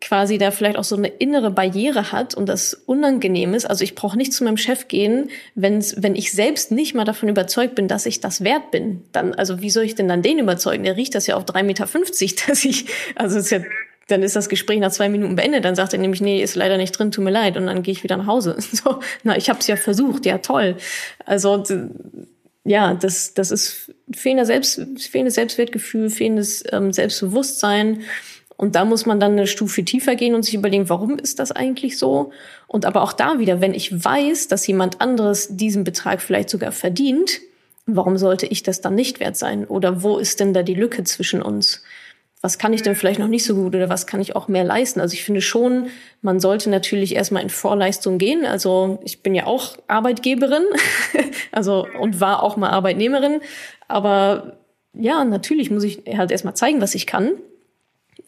quasi 0.00 0.38
da 0.38 0.50
vielleicht 0.50 0.78
auch 0.78 0.84
so 0.84 0.96
eine 0.96 1.08
innere 1.08 1.50
Barriere 1.50 2.12
hat 2.12 2.34
und 2.34 2.48
das 2.48 2.74
unangenehm 2.74 3.54
ist. 3.54 3.64
Also 3.64 3.84
ich 3.84 3.94
brauche 3.94 4.16
nicht 4.16 4.32
zu 4.32 4.44
meinem 4.44 4.56
Chef 4.56 4.88
gehen, 4.88 5.30
wenn's, 5.54 5.96
wenn 5.98 6.14
ich 6.14 6.32
selbst 6.32 6.70
nicht 6.70 6.94
mal 6.94 7.04
davon 7.04 7.28
überzeugt 7.28 7.74
bin, 7.74 7.88
dass 7.88 8.06
ich 8.06 8.20
das 8.20 8.44
wert 8.44 8.70
bin. 8.70 9.02
Dann, 9.12 9.34
also 9.34 9.60
wie 9.60 9.70
soll 9.70 9.84
ich 9.84 9.94
denn 9.94 10.08
dann 10.08 10.22
den 10.22 10.38
überzeugen? 10.38 10.84
Der 10.84 10.96
riecht 10.96 11.14
das 11.14 11.26
ja 11.26 11.36
auf 11.36 11.44
3,50 11.44 11.62
Meter, 11.64 11.86
dass 12.48 12.64
ich, 12.64 12.86
also 13.14 13.38
ist 13.38 13.50
ja, 13.50 13.60
dann 14.08 14.22
ist 14.22 14.36
das 14.36 14.48
Gespräch 14.48 14.80
nach 14.80 14.92
zwei 14.92 15.08
Minuten 15.08 15.36
beendet. 15.36 15.64
Dann 15.64 15.74
sagt 15.74 15.92
er 15.92 15.98
nämlich, 15.98 16.20
nee, 16.20 16.42
ist 16.42 16.54
leider 16.54 16.78
nicht 16.78 16.92
drin, 16.92 17.10
tut 17.10 17.24
mir 17.24 17.30
leid. 17.30 17.56
Und 17.56 17.66
dann 17.66 17.82
gehe 17.82 17.92
ich 17.92 18.02
wieder 18.02 18.16
nach 18.16 18.26
Hause. 18.26 18.56
So, 18.72 19.00
na, 19.22 19.36
ich 19.36 19.50
habe 19.50 19.60
es 19.60 19.66
ja 19.66 19.76
versucht, 19.76 20.24
ja 20.24 20.38
toll. 20.38 20.76
Also 21.26 21.62
ja, 22.64 22.94
das, 22.94 23.34
das 23.34 23.50
ist 23.50 23.92
fehlender 24.14 24.44
Selbst, 24.44 24.80
fehlendes 24.98 25.34
Selbstwertgefühl, 25.34 26.10
fehlendes 26.10 26.64
ähm, 26.70 26.92
Selbstbewusstsein. 26.92 28.02
Und 28.58 28.74
da 28.74 28.84
muss 28.84 29.06
man 29.06 29.20
dann 29.20 29.32
eine 29.32 29.46
Stufe 29.46 29.84
tiefer 29.84 30.16
gehen 30.16 30.34
und 30.34 30.44
sich 30.44 30.54
überlegen, 30.54 30.88
warum 30.88 31.16
ist 31.16 31.38
das 31.38 31.52
eigentlich 31.52 31.96
so? 31.96 32.32
Und 32.66 32.86
aber 32.86 33.02
auch 33.02 33.12
da 33.12 33.38
wieder, 33.38 33.60
wenn 33.60 33.72
ich 33.72 34.04
weiß, 34.04 34.48
dass 34.48 34.66
jemand 34.66 35.00
anderes 35.00 35.56
diesen 35.56 35.84
Betrag 35.84 36.20
vielleicht 36.20 36.50
sogar 36.50 36.72
verdient, 36.72 37.40
warum 37.86 38.18
sollte 38.18 38.46
ich 38.46 38.64
das 38.64 38.80
dann 38.80 38.96
nicht 38.96 39.20
wert 39.20 39.36
sein? 39.36 39.64
Oder 39.64 40.02
wo 40.02 40.18
ist 40.18 40.40
denn 40.40 40.54
da 40.54 40.64
die 40.64 40.74
Lücke 40.74 41.04
zwischen 41.04 41.40
uns? 41.40 41.84
Was 42.40 42.58
kann 42.58 42.72
ich 42.72 42.82
denn 42.82 42.96
vielleicht 42.96 43.20
noch 43.20 43.28
nicht 43.28 43.44
so 43.44 43.54
gut 43.54 43.76
oder 43.76 43.88
was 43.88 44.08
kann 44.08 44.20
ich 44.20 44.34
auch 44.34 44.48
mehr 44.48 44.64
leisten? 44.64 45.00
Also 45.00 45.14
ich 45.14 45.22
finde 45.22 45.40
schon, 45.40 45.86
man 46.20 46.40
sollte 46.40 46.68
natürlich 46.68 47.14
erstmal 47.14 47.44
in 47.44 47.50
Vorleistung 47.50 48.18
gehen. 48.18 48.44
Also 48.44 48.98
ich 49.04 49.22
bin 49.22 49.36
ja 49.36 49.46
auch 49.46 49.76
Arbeitgeberin, 49.86 50.64
also 51.52 51.86
und 52.00 52.18
war 52.18 52.42
auch 52.42 52.56
mal 52.56 52.70
Arbeitnehmerin, 52.70 53.40
aber 53.86 54.58
ja, 54.94 55.24
natürlich 55.24 55.70
muss 55.70 55.84
ich 55.84 56.02
halt 56.16 56.32
erstmal 56.32 56.54
zeigen, 56.54 56.80
was 56.80 56.96
ich 56.96 57.06
kann. 57.06 57.30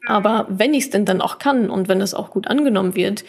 Aber 0.06 0.46
wenn 0.48 0.74
ich 0.74 0.84
es 0.84 0.90
denn 0.90 1.04
dann 1.04 1.20
auch 1.20 1.38
kann 1.38 1.70
und 1.70 1.88
wenn 1.88 1.98
das 1.98 2.14
auch 2.14 2.30
gut 2.30 2.48
angenommen 2.48 2.94
wird, 2.94 3.24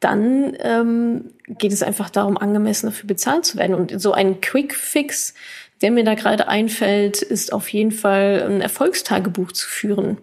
dann 0.00 0.56
ähm, 0.60 1.32
geht 1.48 1.72
es 1.72 1.82
einfach 1.82 2.10
darum, 2.10 2.36
angemessen 2.36 2.86
dafür 2.86 3.06
bezahlt 3.06 3.44
zu 3.44 3.58
werden. 3.58 3.74
Und 3.74 4.00
so 4.00 4.12
ein 4.12 4.40
Quick 4.40 4.74
Fix, 4.74 5.34
der 5.80 5.90
mir 5.90 6.04
da 6.04 6.14
gerade 6.14 6.48
einfällt, 6.48 7.22
ist 7.22 7.52
auf 7.52 7.68
jeden 7.68 7.92
Fall 7.92 8.46
ein 8.48 8.60
Erfolgstagebuch 8.60 9.52
zu 9.52 9.66
führen. 9.66 10.18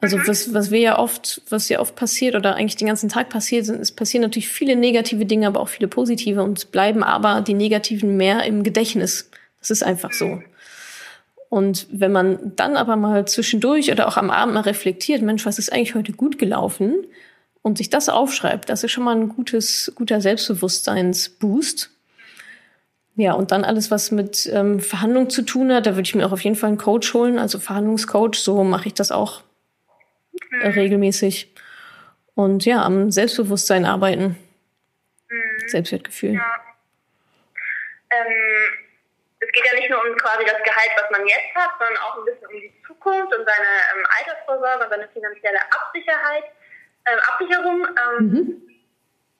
Also 0.00 0.18
mhm. 0.18 0.26
was, 0.26 0.52
was 0.52 0.70
wir 0.70 0.80
ja 0.80 0.98
oft, 0.98 1.42
was 1.48 1.68
ja 1.68 1.80
oft 1.80 1.94
passiert 1.94 2.34
oder 2.34 2.56
eigentlich 2.56 2.76
den 2.76 2.88
ganzen 2.88 3.08
Tag 3.08 3.28
passiert, 3.28 3.66
sind, 3.66 3.80
es 3.80 3.92
passieren 3.92 4.22
natürlich 4.22 4.48
viele 4.48 4.76
negative 4.76 5.24
Dinge, 5.26 5.46
aber 5.46 5.60
auch 5.60 5.68
viele 5.68 5.88
positive 5.88 6.42
und 6.42 6.72
bleiben 6.72 7.04
aber 7.04 7.40
die 7.40 7.54
negativen 7.54 8.16
mehr 8.16 8.44
im 8.44 8.64
Gedächtnis. 8.64 9.30
Das 9.60 9.70
ist 9.70 9.84
einfach 9.84 10.12
so. 10.12 10.42
Und 11.52 11.86
wenn 11.90 12.12
man 12.12 12.56
dann 12.56 12.78
aber 12.78 12.96
mal 12.96 13.28
zwischendurch 13.28 13.92
oder 13.92 14.08
auch 14.08 14.16
am 14.16 14.30
Abend 14.30 14.54
mal 14.54 14.62
reflektiert, 14.62 15.20
Mensch, 15.20 15.44
was 15.44 15.58
ist 15.58 15.70
eigentlich 15.70 15.94
heute 15.94 16.12
gut 16.12 16.38
gelaufen? 16.38 17.06
Und 17.60 17.76
sich 17.76 17.90
das 17.90 18.08
aufschreibt, 18.08 18.70
das 18.70 18.82
ist 18.84 18.92
schon 18.92 19.04
mal 19.04 19.14
ein 19.14 19.28
gutes, 19.28 19.92
guter 19.94 20.22
Selbstbewusstseinsboost. 20.22 21.90
Ja, 23.16 23.34
und 23.34 23.52
dann 23.52 23.64
alles, 23.64 23.90
was 23.90 24.12
mit 24.12 24.48
ähm, 24.50 24.80
Verhandlung 24.80 25.28
zu 25.28 25.42
tun 25.42 25.70
hat, 25.74 25.84
da 25.84 25.90
würde 25.90 26.06
ich 26.06 26.14
mir 26.14 26.26
auch 26.26 26.32
auf 26.32 26.40
jeden 26.42 26.56
Fall 26.56 26.68
einen 26.68 26.78
Coach 26.78 27.12
holen, 27.12 27.38
also 27.38 27.58
Verhandlungscoach. 27.58 28.36
So 28.36 28.64
mache 28.64 28.86
ich 28.86 28.94
das 28.94 29.12
auch 29.12 29.42
mhm. 30.32 30.70
regelmäßig. 30.70 31.52
Und 32.34 32.64
ja, 32.64 32.82
am 32.82 33.10
Selbstbewusstsein 33.10 33.84
arbeiten. 33.84 34.38
Mhm. 35.28 35.68
Selbstwertgefühl. 35.68 36.32
Ja. 36.32 36.54
Ähm, 38.10 38.32
es 39.42 39.52
geht 39.52 39.64
ja 39.66 39.78
nicht 39.78 39.81
nur 39.92 40.00
um 40.00 40.16
quasi 40.16 40.44
das 40.48 40.56
Gehalt, 40.64 40.92
was 40.96 41.10
man 41.12 41.26
jetzt 41.28 41.52
hat, 41.54 41.76
sondern 41.78 42.00
auch 42.00 42.16
ein 42.16 42.24
bisschen 42.24 42.48
um 42.48 42.56
die 42.56 42.72
Zukunft 42.86 43.36
und 43.36 43.44
seine 43.44 43.72
ähm, 43.92 44.04
Altersvorsorge 44.18 44.84
und 44.84 44.90
seine 44.90 45.08
finanzielle 45.12 45.60
Absicherheit, 45.68 46.44
äh, 47.04 47.20
Absicherung. 47.28 47.84
Ähm, 47.84 48.26
mhm 48.26 48.72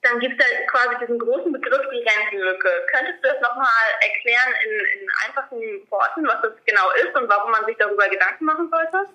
dann 0.03 0.19
gibt 0.19 0.39
es 0.39 0.45
da 0.45 0.65
quasi 0.67 0.95
diesen 1.01 1.17
großen 1.17 1.51
Begriff, 1.51 1.81
die 1.91 2.03
Rentenlücke. 2.03 2.69
Könntest 2.91 3.23
du 3.23 3.29
das 3.29 3.41
nochmal 3.41 3.65
erklären 4.01 4.53
in, 4.65 5.01
in 5.01 5.09
einfachen 5.25 5.59
Worten, 5.89 6.27
was 6.27 6.41
das 6.41 6.51
genau 6.65 6.89
ist 7.03 7.15
und 7.17 7.29
warum 7.29 7.51
man 7.51 7.65
sich 7.65 7.77
darüber 7.77 8.07
Gedanken 8.09 8.45
machen 8.45 8.69
sollte? 8.69 9.09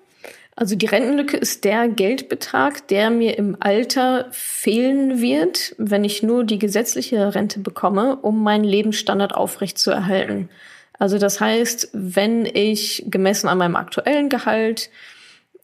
Also 0.57 0.75
die 0.75 0.87
Rentenlücke 0.87 1.37
ist 1.37 1.65
der 1.65 1.89
Geldbetrag, 1.89 2.89
der 2.89 3.11
mir 3.11 3.39
im 3.39 3.57
Alter 3.61 4.29
fehlen 4.33 5.21
wird, 5.21 5.75
wenn 5.79 6.05
ich 6.05 6.23
nur 6.23 6.45
die 6.45 6.59
gesetzliche 6.59 7.35
Rente 7.35 7.61
bekomme, 7.61 8.17
um 8.23 8.43
meinen 8.43 8.65
Lebensstandard 8.65 9.35
aufrechtzuerhalten. 9.35 10.51
Also 10.99 11.19
das 11.19 11.41
heißt, 11.41 11.91
wenn 11.93 12.45
ich 12.45 13.05
gemessen 13.07 13.49
an 13.49 13.59
meinem 13.59 13.77
aktuellen 13.77 14.29
Gehalt 14.29 14.91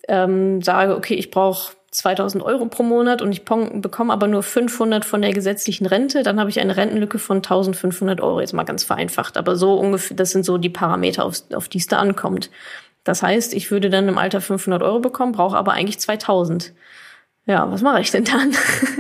ähm, 0.09 0.63
sage, 0.63 0.97
okay, 0.97 1.15
ich 1.15 1.31
brauche 1.31 1.75
2000 1.91 2.43
Euro 2.43 2.67
pro 2.67 2.83
Monat 2.83 3.23
und 3.23 3.31
ich 3.31 3.45
bekomme 3.45 4.13
aber 4.13 4.27
nur 4.27 4.43
500 4.43 5.05
von 5.05 5.23
der 5.23 5.33
gesetzlichen 5.33 5.87
Rente, 5.87 6.25
dann 6.25 6.41
habe 6.41 6.51
ich 6.51 6.59
eine 6.61 6.77
Rentenlücke 6.77 7.19
von 7.19 7.37
1500 7.39 8.21
Euro, 8.21 8.41
jetzt 8.41 8.53
mal 8.53 8.65
ganz 8.65 8.83
vereinfacht. 8.83 9.37
Aber 9.37 9.55
so 9.55 9.75
ungefähr, 9.75 10.17
das 10.17 10.33
sind 10.33 10.45
so 10.45 10.59
die 10.59 10.71
Parameter, 10.71 11.25
auf, 11.25 11.37
auf 11.53 11.69
die 11.69 11.79
es 11.79 11.87
da 11.87 11.99
ankommt. 11.99 12.51
Das 13.05 13.23
heißt, 13.23 13.55
ich 13.55 13.71
würde 13.71 13.91
dann 13.91 14.09
im 14.09 14.19
Alter 14.19 14.41
500 14.41 14.83
Euro 14.83 14.99
bekommen, 14.99 15.33
brauche 15.33 15.57
aber 15.57 15.73
eigentlich 15.73 16.01
2000. 16.01 16.73
Ja, 17.47 17.71
was 17.71 17.83
mache 17.83 18.01
ich 18.01 18.11
denn 18.11 18.25
dann? 18.25 18.53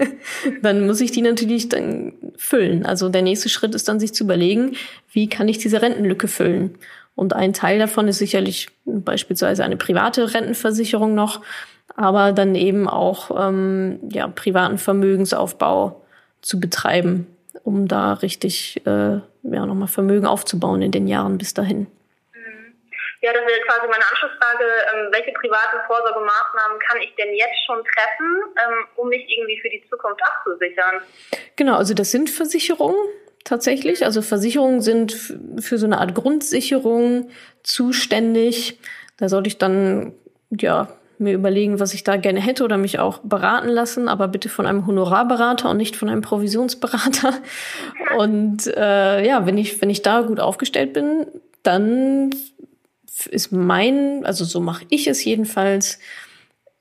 dann 0.62 0.86
muss 0.86 1.00
ich 1.00 1.10
die 1.10 1.22
natürlich 1.22 1.68
dann 1.68 2.12
füllen. 2.36 2.86
Also 2.86 3.08
der 3.08 3.22
nächste 3.22 3.48
Schritt 3.48 3.74
ist 3.74 3.88
dann, 3.88 4.00
sich 4.00 4.14
zu 4.14 4.24
überlegen, 4.24 4.76
wie 5.12 5.28
kann 5.28 5.48
ich 5.48 5.58
diese 5.58 5.82
Rentenlücke 5.82 6.28
füllen? 6.28 6.76
Und 7.14 7.32
ein 7.32 7.52
Teil 7.52 7.78
davon 7.78 8.08
ist 8.08 8.18
sicherlich 8.18 8.68
beispielsweise 8.84 9.64
eine 9.64 9.76
private 9.76 10.34
Rentenversicherung 10.34 11.14
noch 11.14 11.40
aber 11.96 12.32
dann 12.32 12.54
eben 12.54 12.88
auch 12.88 13.30
ähm, 13.36 14.00
ja, 14.10 14.28
privaten 14.28 14.78
Vermögensaufbau 14.78 16.02
zu 16.42 16.60
betreiben, 16.60 17.26
um 17.62 17.88
da 17.88 18.14
richtig 18.14 18.84
äh, 18.86 19.18
ja, 19.42 19.66
nochmal 19.66 19.88
Vermögen 19.88 20.26
aufzubauen 20.26 20.82
in 20.82 20.90
den 20.90 21.06
Jahren 21.06 21.38
bis 21.38 21.54
dahin. 21.54 21.86
Ja, 23.24 23.32
das 23.32 23.40
wäre 23.46 23.60
quasi 23.66 23.86
meine 23.88 24.04
Anschlussfrage. 24.04 24.64
Ähm, 24.92 25.08
welche 25.10 25.32
privaten 25.32 25.78
Vorsorgemaßnahmen 25.86 26.78
kann 26.86 27.00
ich 27.00 27.14
denn 27.16 27.34
jetzt 27.34 27.56
schon 27.64 27.78
treffen, 27.78 28.52
ähm, 28.60 28.84
um 28.96 29.08
mich 29.08 29.24
irgendwie 29.26 29.58
für 29.62 29.70
die 29.70 29.82
Zukunft 29.88 30.20
abzusichern? 30.22 31.00
Genau, 31.56 31.76
also 31.76 31.94
das 31.94 32.10
sind 32.10 32.28
Versicherungen 32.28 32.98
tatsächlich. 33.42 34.04
Also 34.04 34.20
Versicherungen 34.20 34.82
sind 34.82 35.12
für 35.58 35.78
so 35.78 35.86
eine 35.86 36.02
Art 36.02 36.14
Grundsicherung 36.14 37.30
zuständig. 37.62 38.78
Da 39.16 39.30
sollte 39.30 39.48
ich 39.48 39.56
dann 39.56 40.12
ja 40.50 40.88
mir 41.16 41.32
überlegen, 41.32 41.80
was 41.80 41.94
ich 41.94 42.04
da 42.04 42.16
gerne 42.16 42.40
hätte 42.40 42.62
oder 42.62 42.76
mich 42.76 42.98
auch 42.98 43.20
beraten 43.20 43.68
lassen, 43.68 44.06
aber 44.06 44.28
bitte 44.28 44.50
von 44.50 44.66
einem 44.66 44.86
Honorarberater 44.86 45.70
und 45.70 45.78
nicht 45.78 45.96
von 45.96 46.10
einem 46.10 46.20
Provisionsberater. 46.20 47.32
Und 48.18 48.66
äh, 48.66 49.26
ja, 49.26 49.46
wenn 49.46 49.56
ich, 49.56 49.80
wenn 49.80 49.90
ich 49.90 50.02
da 50.02 50.20
gut 50.20 50.40
aufgestellt 50.40 50.92
bin, 50.92 51.26
dann 51.62 52.30
ist 53.26 53.52
mein, 53.52 54.24
also 54.24 54.44
so 54.44 54.60
mache 54.60 54.84
ich 54.88 55.06
es 55.06 55.24
jedenfalls, 55.24 55.98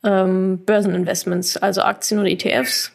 ähm, 0.03 0.59
Börseninvestments, 0.65 1.57
also 1.57 1.81
Aktien 1.81 2.19
und 2.19 2.25
ETFs, 2.25 2.91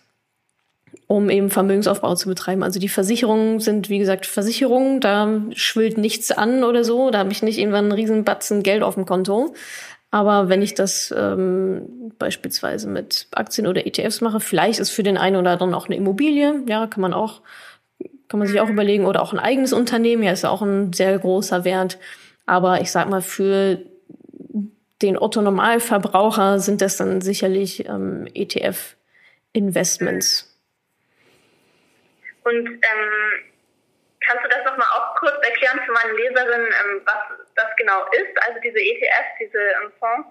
um 1.06 1.30
eben 1.30 1.50
Vermögensaufbau 1.50 2.14
zu 2.14 2.28
betreiben. 2.28 2.62
Also 2.62 2.78
die 2.78 2.88
Versicherungen 2.88 3.60
sind, 3.60 3.88
wie 3.88 3.98
gesagt, 3.98 4.26
Versicherungen, 4.26 5.00
da 5.00 5.42
schwillt 5.52 5.96
nichts 5.96 6.30
an 6.30 6.64
oder 6.64 6.84
so, 6.84 7.10
da 7.10 7.18
habe 7.18 7.32
ich 7.32 7.42
nicht 7.42 7.58
irgendwann 7.58 7.86
einen 7.86 7.92
riesen 7.92 8.24
Batzen 8.24 8.62
Geld 8.62 8.82
auf 8.82 8.94
dem 8.94 9.06
Konto. 9.06 9.54
Aber 10.10 10.48
wenn 10.48 10.62
ich 10.62 10.74
das 10.74 11.14
ähm, 11.16 12.12
beispielsweise 12.18 12.88
mit 12.88 13.26
Aktien 13.32 13.66
oder 13.66 13.86
ETFs 13.86 14.20
mache, 14.20 14.40
vielleicht 14.40 14.80
ist 14.80 14.90
für 14.90 15.02
den 15.02 15.18
einen 15.18 15.36
oder 15.36 15.52
anderen 15.52 15.74
auch 15.74 15.86
eine 15.86 15.96
Immobilie, 15.96 16.62
ja, 16.66 16.86
kann 16.86 17.02
man 17.02 17.12
auch, 17.12 17.42
kann 18.28 18.38
man 18.38 18.48
sich 18.48 18.60
auch 18.60 18.70
überlegen, 18.70 19.04
oder 19.04 19.20
auch 19.20 19.34
ein 19.34 19.38
eigenes 19.38 19.74
Unternehmen, 19.74 20.22
ja, 20.22 20.32
ist 20.32 20.44
ja 20.44 20.50
auch 20.50 20.62
ein 20.62 20.94
sehr 20.94 21.18
großer 21.18 21.64
Wert. 21.64 21.98
Aber 22.48 22.80
ich 22.80 22.90
sag 22.90 23.08
mal, 23.08 23.20
für 23.20 23.78
den 25.02 25.18
Otto 25.18 25.42
Normalverbraucher 25.42 26.58
sind 26.58 26.80
das 26.80 26.96
dann 26.96 27.20
sicherlich 27.20 27.86
ähm, 27.86 28.26
ETF-Investments. 28.34 30.46
Und 32.44 32.66
ähm, 32.66 32.80
kannst 34.26 34.44
du 34.44 34.48
das 34.48 34.64
nochmal 34.64 34.88
auch 34.96 35.14
kurz 35.16 35.36
erklären 35.46 35.78
für 35.84 35.92
meine 35.92 36.14
Leserin, 36.14 36.62
ähm, 36.62 37.02
was 37.04 37.18
das 37.54 37.66
genau 37.76 38.00
ist, 38.12 38.34
also 38.46 38.58
diese 38.64 38.78
ETFs, 38.78 39.36
diese 39.38 39.58
ähm, 39.58 39.92
Fonds? 39.98 40.26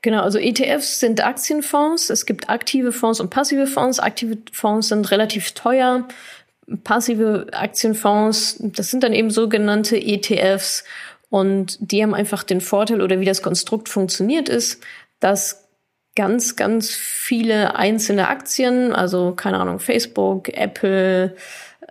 Genau, 0.00 0.22
also 0.22 0.38
ETFs 0.38 1.00
sind 1.00 1.22
Aktienfonds. 1.24 2.10
Es 2.10 2.24
gibt 2.24 2.48
aktive 2.48 2.92
Fonds 2.92 3.18
und 3.20 3.30
passive 3.30 3.66
Fonds. 3.66 3.98
Aktive 3.98 4.38
Fonds 4.52 4.88
sind 4.88 5.10
relativ 5.10 5.50
teuer. 5.52 6.06
Passive 6.84 7.46
Aktienfonds, 7.52 8.58
das 8.60 8.90
sind 8.90 9.02
dann 9.02 9.14
eben 9.14 9.30
sogenannte 9.30 9.96
ETFs. 9.96 10.84
Und 11.30 11.76
die 11.80 12.02
haben 12.02 12.14
einfach 12.14 12.42
den 12.42 12.60
Vorteil 12.60 13.02
oder 13.02 13.20
wie 13.20 13.26
das 13.26 13.42
Konstrukt 13.42 13.88
funktioniert 13.88 14.48
ist, 14.48 14.82
dass 15.20 15.68
ganz, 16.16 16.56
ganz 16.56 16.90
viele 16.94 17.76
einzelne 17.76 18.28
Aktien, 18.28 18.92
also 18.92 19.34
keine 19.36 19.58
Ahnung, 19.60 19.78
Facebook, 19.78 20.48
Apple, 20.48 21.36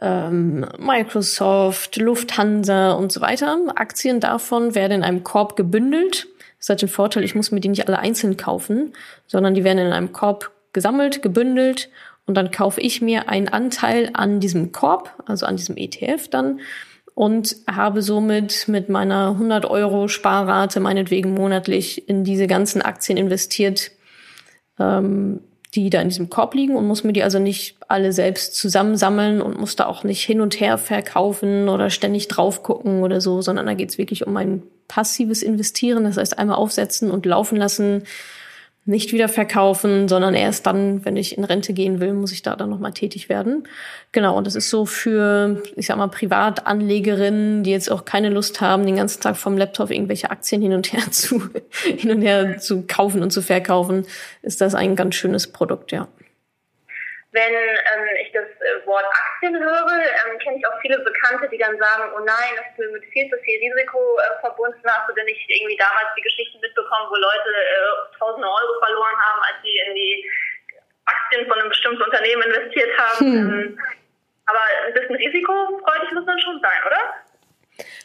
ähm, 0.02 0.66
Microsoft, 0.78 1.98
Lufthansa 1.98 2.92
und 2.92 3.12
so 3.12 3.22
weiter. 3.22 3.58
Aktien 3.76 4.20
davon 4.20 4.76
werden 4.76 4.98
in 4.98 5.04
einem 5.04 5.24
Korb 5.24 5.56
gebündelt. 5.56 6.28
Das 6.60 6.70
hat 6.70 6.82
den 6.82 6.90
Vorteil, 6.90 7.24
ich 7.24 7.36
muss 7.36 7.52
mir 7.52 7.60
die 7.60 7.70
nicht 7.70 7.88
alle 7.88 8.00
einzeln 8.00 8.36
kaufen, 8.36 8.94
sondern 9.28 9.54
die 9.54 9.64
werden 9.64 9.80
in 9.80 9.94
einem 9.94 10.12
Korb 10.12 10.52
gesammelt, 10.74 11.22
gebündelt 11.22 11.90
und 12.26 12.36
dann 12.36 12.52
kaufe 12.52 12.82
ich 12.82 13.02
mir 13.02 13.30
einen 13.30 13.48
Anteil 13.48 14.10
an 14.14 14.40
diesem 14.40 14.74
Korb, 14.74 15.12
also 15.26 15.46
an 15.46 15.56
diesem 15.56 15.78
ETF 15.78 16.28
dann 16.30 16.60
und 17.18 17.56
habe 17.68 18.04
somit 18.04 18.68
mit 18.68 18.90
meiner 18.90 19.30
100 19.30 19.66
Euro 19.66 20.08
Sparrate 20.08 20.80
meinetwegen 20.80 21.34
monatlich 21.34 22.08
in 22.08 22.24
diese 22.24 22.46
ganzen 22.46 22.84
Aktien 22.84 23.18
investiert, 23.18 23.90
ähm, 24.78 25.40
die 25.74 25.90
da 25.90 26.00
in 26.00 26.10
diesem 26.10 26.30
Korb 26.30 26.54
liegen 26.54 26.76
und 26.76 26.86
muss 26.86 27.04
mir 27.04 27.14
die 27.14 27.24
also 27.24 27.40
nicht 27.40 27.78
alle 27.88 28.14
selbst 28.14 28.56
zusammensammeln 28.56 29.42
und 29.42 29.60
muss 29.60 29.76
da 29.76 29.88
auch 29.88 30.04
nicht 30.04 30.24
hin 30.24 30.42
und 30.42 30.60
her 30.60 30.78
verkaufen 30.78 31.70
oder 31.70 31.90
ständig 31.90 32.28
drauf 32.28 32.62
gucken 32.62 33.02
oder 33.02 33.20
so, 33.20 33.42
sondern 33.42 33.66
da 33.66 33.74
geht's 33.74 33.98
wirklich 33.98 34.28
um 34.28 34.38
ein 34.38 34.62
passives 34.88 35.42
Investieren, 35.42 36.04
das 36.04 36.18
heißt 36.18 36.38
einmal 36.38 36.58
aufsetzen 36.58 37.10
und 37.10 37.26
laufen 37.26 37.58
lassen, 37.58 38.04
nicht 38.88 39.12
wieder 39.12 39.28
verkaufen, 39.28 40.08
sondern 40.08 40.34
erst 40.34 40.66
dann, 40.66 41.04
wenn 41.04 41.18
ich 41.18 41.38
in 41.38 41.44
Rente 41.44 41.74
gehen 41.74 42.00
will, 42.00 42.14
muss 42.14 42.32
ich 42.32 42.42
da 42.42 42.56
dann 42.56 42.70
nochmal 42.70 42.94
tätig 42.94 43.28
werden. 43.28 43.68
Genau, 44.14 44.38
und 44.38 44.48
das 44.48 44.56
ist 44.56 44.70
so 44.70 44.86
für, 44.86 45.62
ich 45.76 45.88
sag 45.88 45.98
mal, 45.98 46.08
Privatanlegerinnen, 46.08 47.64
die 47.64 47.72
jetzt 47.72 47.92
auch 47.92 48.06
keine 48.06 48.30
Lust 48.30 48.62
haben, 48.62 48.86
den 48.86 48.96
ganzen 48.96 49.22
Tag 49.22 49.36
vom 49.36 49.58
Laptop 49.58 49.92
irgendwelche 49.92 50.32
Aktien 50.32 50.62
hin 50.62 50.74
und 50.74 50.94
her 50.94 51.04
zu, 51.12 51.42
hin 51.84 52.12
und 52.12 52.22
her 52.22 52.60
zu 52.60 52.84
kaufen 52.88 53.22
und 53.22 53.32
zu 53.32 53.42
verkaufen, 53.42 54.06
ist 54.42 54.62
das 54.62 54.74
ein 54.74 54.96
ganz 54.96 55.16
schönes 55.16 55.48
Produkt, 55.48 55.92
ja. 55.92 56.08
Wenn 57.38 57.54
ähm, 57.54 58.10
ich 58.26 58.34
das 58.34 58.50
äh, 58.66 58.82
Wort 58.90 59.06
Aktien 59.06 59.54
höre, 59.54 59.94
ähm, 59.94 60.40
kenne 60.42 60.58
ich 60.58 60.66
auch 60.66 60.74
viele 60.82 60.98
Bekannte, 61.06 61.46
die 61.54 61.62
dann 61.62 61.78
sagen, 61.78 62.10
oh 62.18 62.24
nein, 62.26 62.58
das 62.58 62.74
ist 62.74 62.92
mit 62.92 63.06
viel 63.14 63.30
zu 63.30 63.38
viel 63.46 63.62
Risiko 63.62 64.02
äh, 64.18 64.42
verbunden. 64.42 64.82
Hast 64.90 65.06
du 65.08 65.14
denn 65.14 65.30
nicht 65.30 65.46
irgendwie 65.46 65.78
damals 65.78 66.10
die 66.18 66.26
Geschichten 66.26 66.58
mitbekommen, 66.60 67.06
wo 67.14 67.16
Leute 67.16 67.52
äh, 67.54 68.18
tausende 68.18 68.50
Euro 68.50 68.74
verloren 68.82 69.20
haben, 69.22 69.42
als 69.46 69.62
sie 69.62 69.78
in 69.86 69.94
die 69.94 70.26
Aktien 71.06 71.46
von 71.46 71.62
einem 71.62 71.70
bestimmten 71.70 72.02
Unternehmen 72.02 72.42
investiert 72.50 72.90
haben? 72.98 73.22
Hm. 73.22 73.38
Ähm, 73.38 73.80
aber 74.48 74.62
ein 74.88 74.94
bisschen 74.94 75.16
risikofreudig 75.16 76.10
muss 76.14 76.26
man 76.26 76.40
schon 76.40 76.60
sein, 76.62 76.82
oder? 76.88 77.04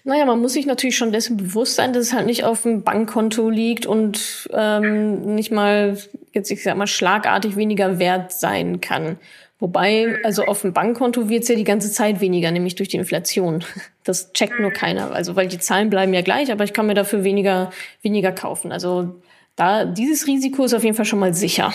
Naja, 0.05 0.25
man 0.25 0.41
muss 0.41 0.53
sich 0.53 0.67
natürlich 0.67 0.97
schon 0.97 1.12
dessen 1.12 1.37
bewusst 1.37 1.77
sein, 1.77 1.93
dass 1.93 2.03
es 2.03 2.12
halt 2.12 2.27
nicht 2.27 2.45
auf 2.45 2.62
dem 2.62 2.83
Bankkonto 2.83 3.49
liegt 3.49 3.87
und 3.87 4.49
ähm, 4.53 5.35
nicht 5.35 5.53
mal, 5.53 5.97
jetzt 6.33 6.51
ich 6.51 6.62
sag 6.62 6.77
mal, 6.77 6.87
schlagartig 6.87 7.57
weniger 7.57 7.99
wert 7.99 8.33
sein 8.33 8.81
kann. 8.81 9.19
Wobei, 9.62 10.19
also 10.25 10.45
auf 10.47 10.62
dem 10.62 10.73
Bankkonto 10.73 11.29
wird 11.29 11.45
es 11.45 11.49
ja 11.49 11.55
die 11.55 11.62
ganze 11.62 11.93
Zeit 11.93 12.21
weniger, 12.21 12.51
nämlich 12.51 12.75
durch 12.75 12.89
die 12.89 12.97
Inflation. 12.97 13.65
Das 14.05 14.33
checkt 14.33 14.59
nur 14.59 14.73
keiner. 14.73 15.12
Also 15.12 15.37
weil 15.37 15.47
die 15.47 15.61
Zahlen 15.61 15.89
bleiben 15.89 16.12
ja 16.12 16.23
gleich, 16.23 16.51
aber 16.51 16.65
ich 16.65 16.73
kann 16.73 16.89
mir 16.89 16.95
dafür 16.95 17.23
weniger, 17.23 17.71
weniger 18.03 18.33
kaufen. 18.33 18.73
Also 18.73 19.23
da, 19.55 19.85
dieses 19.85 20.27
Risiko 20.27 20.65
ist 20.65 20.75
auf 20.75 20.83
jeden 20.83 20.97
Fall 20.97 21.05
schon 21.05 21.21
mal 21.21 21.35
sicher. 21.35 21.73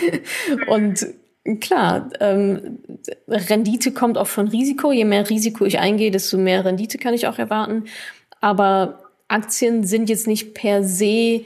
und 0.68 1.06
klar, 1.60 2.08
ähm, 2.20 2.78
Rendite 3.28 3.92
kommt 3.92 4.16
auch 4.16 4.26
von 4.26 4.48
Risiko. 4.48 4.92
Je 4.92 5.04
mehr 5.04 5.28
Risiko 5.28 5.66
ich 5.66 5.78
eingehe, 5.78 6.10
desto 6.10 6.38
mehr 6.38 6.64
Rendite 6.64 6.96
kann 6.96 7.12
ich 7.12 7.26
auch 7.26 7.38
erwarten. 7.38 7.84
Aber 8.40 9.02
Aktien 9.28 9.84
sind 9.84 10.08
jetzt 10.08 10.26
nicht 10.26 10.54
per 10.54 10.82
se 10.82 11.44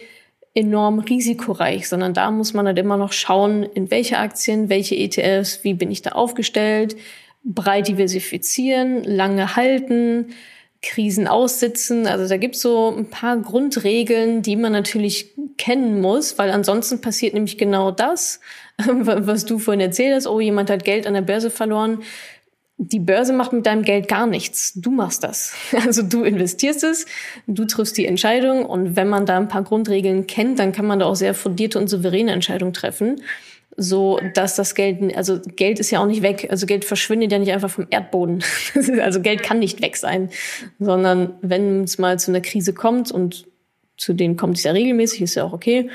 enorm 0.54 0.98
risikoreich, 0.98 1.88
sondern 1.88 2.14
da 2.14 2.30
muss 2.30 2.52
man 2.52 2.66
halt 2.66 2.78
immer 2.78 2.96
noch 2.96 3.12
schauen, 3.12 3.62
in 3.62 3.90
welche 3.90 4.18
Aktien, 4.18 4.68
welche 4.68 4.96
ETFs, 4.96 5.64
wie 5.64 5.74
bin 5.74 5.90
ich 5.90 6.02
da 6.02 6.10
aufgestellt, 6.10 6.96
breit 7.42 7.88
diversifizieren, 7.88 9.02
lange 9.02 9.56
halten, 9.56 10.34
Krisen 10.82 11.28
aussitzen. 11.28 12.06
Also 12.06 12.28
da 12.28 12.36
gibt's 12.36 12.60
so 12.60 12.94
ein 12.94 13.08
paar 13.08 13.38
Grundregeln, 13.38 14.42
die 14.42 14.56
man 14.56 14.72
natürlich 14.72 15.30
kennen 15.56 16.00
muss, 16.00 16.38
weil 16.38 16.50
ansonsten 16.50 17.00
passiert 17.00 17.34
nämlich 17.34 17.56
genau 17.56 17.90
das, 17.90 18.40
was 18.86 19.46
du 19.46 19.58
vorhin 19.58 19.80
erzählt 19.80 20.14
hast. 20.14 20.26
Oh, 20.26 20.40
jemand 20.40 20.70
hat 20.70 20.84
Geld 20.84 21.06
an 21.06 21.14
der 21.14 21.22
Börse 21.22 21.50
verloren 21.50 22.02
die 22.84 22.98
Börse 22.98 23.32
macht 23.32 23.52
mit 23.52 23.64
deinem 23.64 23.82
Geld 23.82 24.08
gar 24.08 24.26
nichts. 24.26 24.72
Du 24.74 24.90
machst 24.90 25.22
das. 25.22 25.54
Also 25.84 26.02
du 26.02 26.22
investierst 26.24 26.84
es, 26.84 27.06
du 27.46 27.64
triffst 27.64 27.96
die 27.96 28.06
Entscheidung 28.06 28.64
und 28.64 28.96
wenn 28.96 29.08
man 29.08 29.26
da 29.26 29.36
ein 29.36 29.48
paar 29.48 29.62
Grundregeln 29.62 30.26
kennt, 30.26 30.58
dann 30.58 30.72
kann 30.72 30.86
man 30.86 30.98
da 30.98 31.06
auch 31.06 31.16
sehr 31.16 31.34
fundierte 31.34 31.78
und 31.78 31.88
souveräne 31.88 32.32
Entscheidungen 32.32 32.72
treffen, 32.72 33.20
so 33.76 34.20
dass 34.34 34.56
das 34.56 34.74
Geld, 34.74 35.16
also 35.16 35.40
Geld 35.56 35.80
ist 35.80 35.90
ja 35.90 36.00
auch 36.00 36.06
nicht 36.06 36.22
weg. 36.22 36.48
Also 36.50 36.66
Geld 36.66 36.84
verschwindet 36.84 37.32
ja 37.32 37.38
nicht 37.38 37.52
einfach 37.52 37.70
vom 37.70 37.86
Erdboden. 37.90 38.42
also 39.00 39.20
Geld 39.20 39.42
kann 39.42 39.58
nicht 39.58 39.82
weg 39.82 39.96
sein, 39.96 40.30
sondern 40.78 41.34
wenn 41.42 41.84
es 41.84 41.98
mal 41.98 42.18
zu 42.18 42.30
einer 42.30 42.40
Krise 42.40 42.72
kommt 42.72 43.10
und 43.12 43.46
zu 43.96 44.12
denen 44.12 44.36
kommt 44.36 44.56
es 44.56 44.64
ja 44.64 44.72
regelmäßig, 44.72 45.22
ist 45.22 45.34
ja 45.34 45.44
auch 45.44 45.52
okay, 45.52 45.90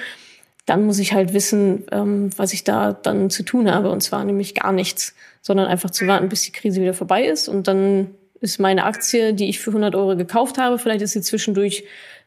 dann 0.67 0.85
muss 0.85 0.99
ich 0.99 1.13
halt 1.13 1.33
wissen, 1.33 1.87
ähm, 1.91 2.29
was 2.37 2.53
ich 2.53 2.63
da 2.65 2.91
dann 2.91 3.29
zu 3.29 3.43
tun 3.43 3.73
habe. 3.73 3.89
Und 3.89 4.01
zwar 4.01 4.23
nämlich 4.25 4.53
gar 4.53 4.73
nichts, 4.73 5.15
sondern 5.41 5.67
einfach 5.67 5.89
zu 5.89 6.05
warten, 6.07 6.29
bis 6.29 6.43
die 6.43 6.51
Krise 6.51 6.81
wieder 6.81 6.93
vorbei 6.93 7.23
ist. 7.23 7.47
Und 7.47 7.67
dann 7.69 8.13
ist 8.41 8.59
meine 8.59 8.83
Aktie, 8.83 9.33
die 9.33 9.49
ich 9.49 9.59
für 9.59 9.71
100 9.71 9.95
Euro 9.95 10.17
gekauft 10.17 10.57
habe, 10.57 10.77
vielleicht 10.77 11.01
ist 11.01 11.13
sie 11.13 11.21
zwischendurch 11.21 11.85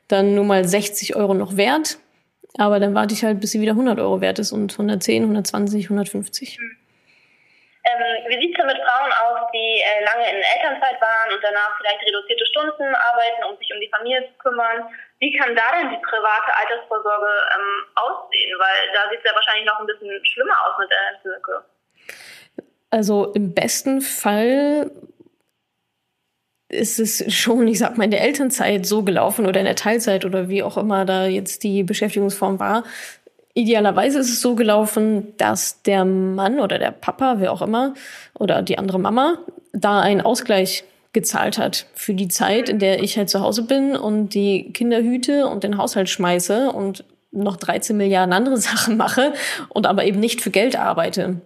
dann 0.09 0.35
nur 0.35 0.45
mal 0.45 0.67
60 0.67 1.17
Euro 1.17 1.35
noch 1.35 1.59
wert. 1.59 1.99
Aber 2.57 2.81
dann 2.81 2.95
warte 2.95 3.15
ich 3.15 3.23
halt, 3.23 3.41
bis 3.41 3.53
sie 3.53 3.61
wieder 3.61 3.73
100 3.73 4.01
Euro 4.01 4.23
wert 4.23 4.39
ist 4.39 4.53
und 4.53 4.73
110, 4.73 5.23
120, 5.23 5.85
150. 5.85 6.59
Ähm, 6.59 6.71
wie 8.29 8.41
sieht 8.41 8.53
es 8.53 8.57
denn 8.57 8.67
mit 8.67 8.77
Frauen 8.77 9.13
aus, 9.13 9.51
die 9.53 9.81
äh, 9.85 10.05
lange 10.05 10.29
in 10.31 10.37
Elternzeit 10.37 11.01
waren 11.01 11.33
und 11.33 11.43
danach 11.43 11.77
vielleicht 11.79 12.03
reduzierte 12.07 12.47
Stunden 12.47 12.95
arbeiten, 12.95 13.45
um 13.51 13.57
sich 13.59 13.71
um 13.73 13.81
die 13.81 13.91
Familie 13.95 14.27
zu 14.27 14.35
kümmern? 14.39 14.89
Wie 15.21 15.37
kann 15.37 15.55
da 15.55 15.63
denn 15.79 15.91
die 15.91 16.03
private 16.03 16.57
Altersvorsorge 16.57 17.29
ähm, 17.55 17.85
aussehen? 17.95 18.59
Weil 18.59 18.93
da 18.95 19.11
sieht 19.11 19.19
es 19.19 19.25
ja 19.25 19.35
wahrscheinlich 19.35 19.67
noch 19.67 19.79
ein 19.81 19.87
bisschen 19.87 20.25
schlimmer 20.25 20.55
aus 20.67 20.79
mit 20.79 20.91
der 20.91 20.99
Entzücke. 21.15 21.65
Also 22.91 23.33
im 23.35 23.55
besten 23.55 24.01
Fall 24.01 24.91
ist 26.69 26.99
es 26.99 27.33
schon, 27.35 27.69
ich 27.69 27.79
sag 27.79 27.99
mal, 27.99 28.05
in 28.05 28.13
der 28.13 28.23
Elternzeit 28.23 28.87
so 28.87 29.03
gelaufen 29.03 29.47
oder 29.47 29.61
in 29.61 29.67
der 29.67 29.77
Teilzeit 29.77 30.25
oder 30.25 30.49
wie 30.49 30.63
auch 30.63 30.77
immer 30.77 31.05
da 31.05 31.27
jetzt 31.27 31.65
die 31.65 31.83
Beschäftigungsform 31.83 32.59
war, 32.59 32.85
Idealerweise 33.55 34.21
ist 34.21 34.31
es 34.31 34.41
so 34.41 34.55
gelaufen, 34.55 35.37
dass 35.37 35.83
der 35.83 36.05
Mann 36.05 36.61
oder 36.61 36.79
der 36.79 36.93
Papa, 36.93 37.37
wer 37.39 37.53
auch 37.53 37.63
immer, 37.63 37.95
oder 38.39 38.63
die 38.63 38.79
andere 38.79 39.01
Mama, 39.01 39.39
da 39.73 40.01
einen 40.01 40.21
Ausgleich 40.21 40.85
gezahlt 41.13 41.59
hat 41.59 41.87
für 41.95 42.15
die 42.15 42.29
Zeit, 42.29 42.69
in 42.69 42.79
der 42.79 43.03
ich 43.03 43.17
halt 43.17 43.29
zu 43.29 43.41
Hause 43.41 43.63
bin 43.63 43.97
und 43.97 44.35
die 44.35 44.73
Kinder 44.73 45.03
hüte 45.03 45.47
und 45.47 45.65
den 45.65 45.77
Haushalt 45.77 46.09
schmeiße 46.09 46.71
und 46.71 47.05
noch 47.33 47.57
13 47.57 47.97
Milliarden 47.97 48.33
andere 48.33 48.57
Sachen 48.59 48.97
mache 48.97 49.33
und 49.69 49.87
aber 49.87 50.05
eben 50.05 50.21
nicht 50.21 50.41
für 50.41 50.51
Geld 50.51 50.77
arbeite. 50.77 51.41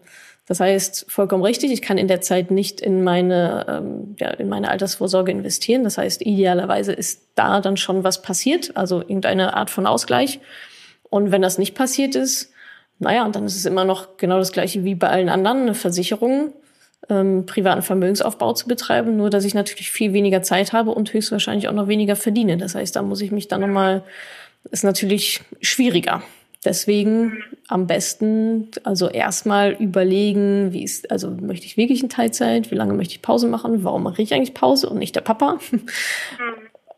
Das 0.47 0.61
heißt, 0.61 1.07
vollkommen 1.09 1.43
richtig, 1.43 1.73
ich 1.73 1.81
kann 1.81 1.97
in 1.97 2.09
der 2.09 2.21
Zeit 2.21 2.51
nicht 2.51 2.83
in 2.83 3.03
meine, 3.03 3.65
ähm, 3.67 4.15
ja, 4.21 4.29
in 4.29 4.51
meine 4.51 4.71
Altersvorsorge 4.71 5.33
investieren. 5.33 5.85
Das 5.85 5.97
heißt, 5.97 6.21
idealerweise 6.21 6.93
ist 6.93 7.23
da 7.35 7.63
dann 7.63 7.79
schon 7.79 8.05
was 8.05 8.21
passiert, 8.21 8.77
also 8.77 9.01
irgendeine 9.01 9.55
Art 9.55 9.71
von 9.71 9.87
Ausgleich. 9.87 10.41
Und 11.09 11.33
wenn 11.33 11.41
das 11.41 11.57
nicht 11.57 11.75
passiert 11.75 12.15
ist, 12.15 12.53
naja, 12.99 13.27
dann 13.29 13.47
ist 13.47 13.57
es 13.57 13.65
immer 13.65 13.87
noch 13.87 14.19
genau 14.19 14.39
das 14.39 14.53
gleiche 14.53 14.85
wie 14.85 14.95
bei 14.95 15.09
allen 15.09 15.31
anderen, 15.31 15.63
eine 15.63 15.75
Versicherung, 15.75 16.53
ähm, 17.09 17.47
privaten 17.47 17.83
Vermögensaufbau 17.83 18.53
zu 18.53 18.67
betreiben, 18.67 19.17
nur 19.17 19.31
dass 19.31 19.45
ich 19.45 19.55
natürlich 19.55 19.91
viel 19.91 20.13
weniger 20.13 20.43
Zeit 20.43 20.73
habe 20.73 20.91
und 20.91 21.13
höchstwahrscheinlich 21.13 21.69
auch 21.69 21.73
noch 21.73 21.89
weniger 21.89 22.17
verdiene. 22.17 22.57
Das 22.57 22.75
heißt, 22.75 22.97
da 22.97 23.03
muss 23.03 23.21
ich 23.21 23.31
mich 23.31 23.49
dann 23.49 23.61
nochmal, 23.61 24.03
ist 24.71 24.85
natürlich 24.85 25.43
schwieriger. 25.61 26.23
Deswegen 26.65 27.43
am 27.69 27.87
besten 27.87 28.71
also 28.85 29.09
erstmal 29.09 29.73
überlegen, 29.73 30.73
wie 30.73 30.83
ist, 30.83 31.11
also 31.11 31.31
möchte 31.31 31.67
ich 31.67 31.77
wirklich 31.77 32.03
in 32.03 32.09
Teilzeit, 32.09 32.71
wie 32.71 32.75
lange 32.75 32.95
möchte 32.95 33.15
ich 33.15 33.23
Pause 33.23 33.49
machen, 33.49 33.85
warum 33.85 34.03
mache 34.03 34.23
ich 34.23 34.33
eigentlich 34.33 34.55
Pause 34.55 34.89
und 34.89 34.99
nicht 34.99 35.15
der 35.15 35.21
Papa? 35.21 35.59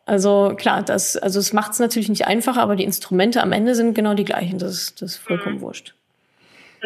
Also 0.09 0.55
klar, 0.57 0.85
das, 0.85 1.17
also 1.17 1.41
es 1.41 1.53
macht 1.53 1.73
es 1.73 1.81
natürlich 1.81 2.09
nicht 2.09 2.29
einfacher, 2.29 2.63
aber 2.63 2.77
die 2.77 2.85
Instrumente 2.85 3.43
am 3.43 3.51
Ende 3.51 3.75
sind 3.75 3.93
genau 3.93 4.15
die 4.15 4.25
gleichen. 4.25 4.57
Das 4.61 4.71
ist, 4.71 5.03
das 5.03 5.15
ist 5.15 5.17
vollkommen 5.17 5.57
mhm. 5.57 5.63
wurscht. 5.63 5.97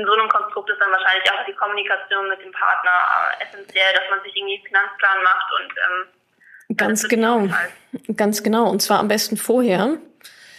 In 0.00 0.06
so 0.06 0.12
einem 0.12 0.28
Konstrukt 0.28 0.70
ist 0.70 0.80
dann 0.80 0.90
wahrscheinlich 0.90 1.30
auch 1.30 1.44
die 1.46 1.52
Kommunikation 1.52 2.28
mit 2.28 2.40
dem 2.40 2.52
Partner 2.52 2.90
äh, 3.38 3.44
essentiell, 3.44 3.92
dass 3.94 4.04
man 4.08 4.22
sich 4.24 4.34
irgendwie 4.34 4.56
einen 4.56 4.66
Finanzplan 4.66 5.22
macht 5.22 5.48
und 5.60 5.72
ähm, 5.76 6.76
ganz 6.76 7.08
genau, 7.08 7.48
ganz 8.16 8.42
genau. 8.42 8.70
Und 8.70 8.80
zwar 8.80 8.98
am 8.98 9.08
besten 9.08 9.36
vorher, 9.36 9.98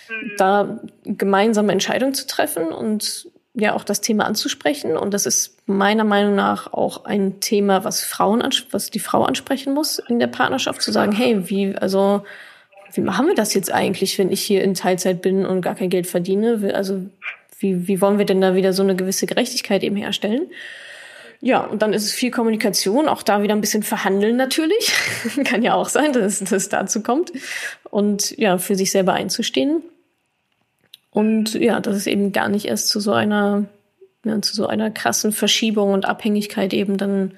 mhm. 0.10 0.36
da 0.38 0.80
gemeinsame 1.06 1.72
Entscheidungen 1.72 2.14
zu 2.14 2.28
treffen 2.28 2.68
und 2.68 3.28
ja 3.54 3.74
auch 3.74 3.84
das 3.84 4.02
Thema 4.02 4.26
anzusprechen. 4.26 4.96
Und 4.96 5.14
das 5.14 5.26
ist 5.26 5.58
meiner 5.68 6.04
Meinung 6.04 6.36
nach 6.36 6.72
auch 6.72 7.06
ein 7.06 7.40
Thema, 7.40 7.84
was 7.84 8.04
Frauen, 8.04 8.44
was 8.72 8.92
die 8.92 9.00
Frau 9.00 9.24
ansprechen 9.24 9.74
muss 9.74 10.00
in 10.00 10.20
der 10.20 10.28
Partnerschaft, 10.28 10.82
zu 10.82 10.92
sagen, 10.92 11.12
hey, 11.12 11.50
wie, 11.50 11.76
also 11.76 12.24
wie 12.94 13.02
machen 13.02 13.28
wir 13.28 13.36
das 13.36 13.54
jetzt 13.54 13.72
eigentlich, 13.72 14.18
wenn 14.20 14.32
ich 14.32 14.42
hier 14.42 14.64
in 14.64 14.74
Teilzeit 14.74 15.22
bin 15.22 15.46
und 15.46 15.62
gar 15.62 15.76
kein 15.76 15.90
Geld 15.90 16.08
verdiene? 16.08 16.74
Also 16.74 17.06
wie, 17.62 17.88
wie 17.88 18.02
wollen 18.02 18.18
wir 18.18 18.26
denn 18.26 18.42
da 18.42 18.56
wieder 18.56 18.74
so 18.74 18.84
eine 18.84 18.96
gewisse 18.96 19.26
Gerechtigkeit 19.26 19.84
eben 19.84 19.96
herstellen? 19.96 20.48
Ja, 21.44 21.62
und 21.62 21.82
dann 21.82 21.94
ist 21.94 22.06
es 22.06 22.14
viel 22.14 22.30
Kommunikation, 22.30 23.08
auch 23.08 23.24
da 23.24 23.42
wieder 23.42 23.56
ein 23.56 23.62
bisschen 23.62 23.82
verhandeln 23.82 24.38
natürlich. 24.38 24.94
Kann 25.44 25.64
ja 25.64 25.74
auch 25.74 25.90
sein, 25.90 26.14
dass 26.14 26.40
es 26.40 26.70
dazu 26.70 27.02
kommt. 27.02 27.32
Und 27.90 28.38
ja, 28.38 28.60
für 28.60 28.76
sich 28.76 28.92
selber 28.92 29.14
einzustehen. 29.14 29.82
Und 31.10 31.56
ja, 31.56 31.80
dass 31.80 31.96
es 31.96 32.08
eben 32.08 32.32
gar 32.32 32.48
nicht 32.48 32.66
erst 32.66 32.90
zu 32.90 33.00
so 33.00 33.12
einer, 33.12 33.66
ja, 34.24 34.42
zu 34.42 34.56
so 34.56 34.68
einer 34.68 34.92
krassen 34.92 35.32
Verschiebung 35.32 35.94
und 35.94 36.06
Abhängigkeit 36.06 36.74
eben 36.74 36.98
dann 36.98 37.38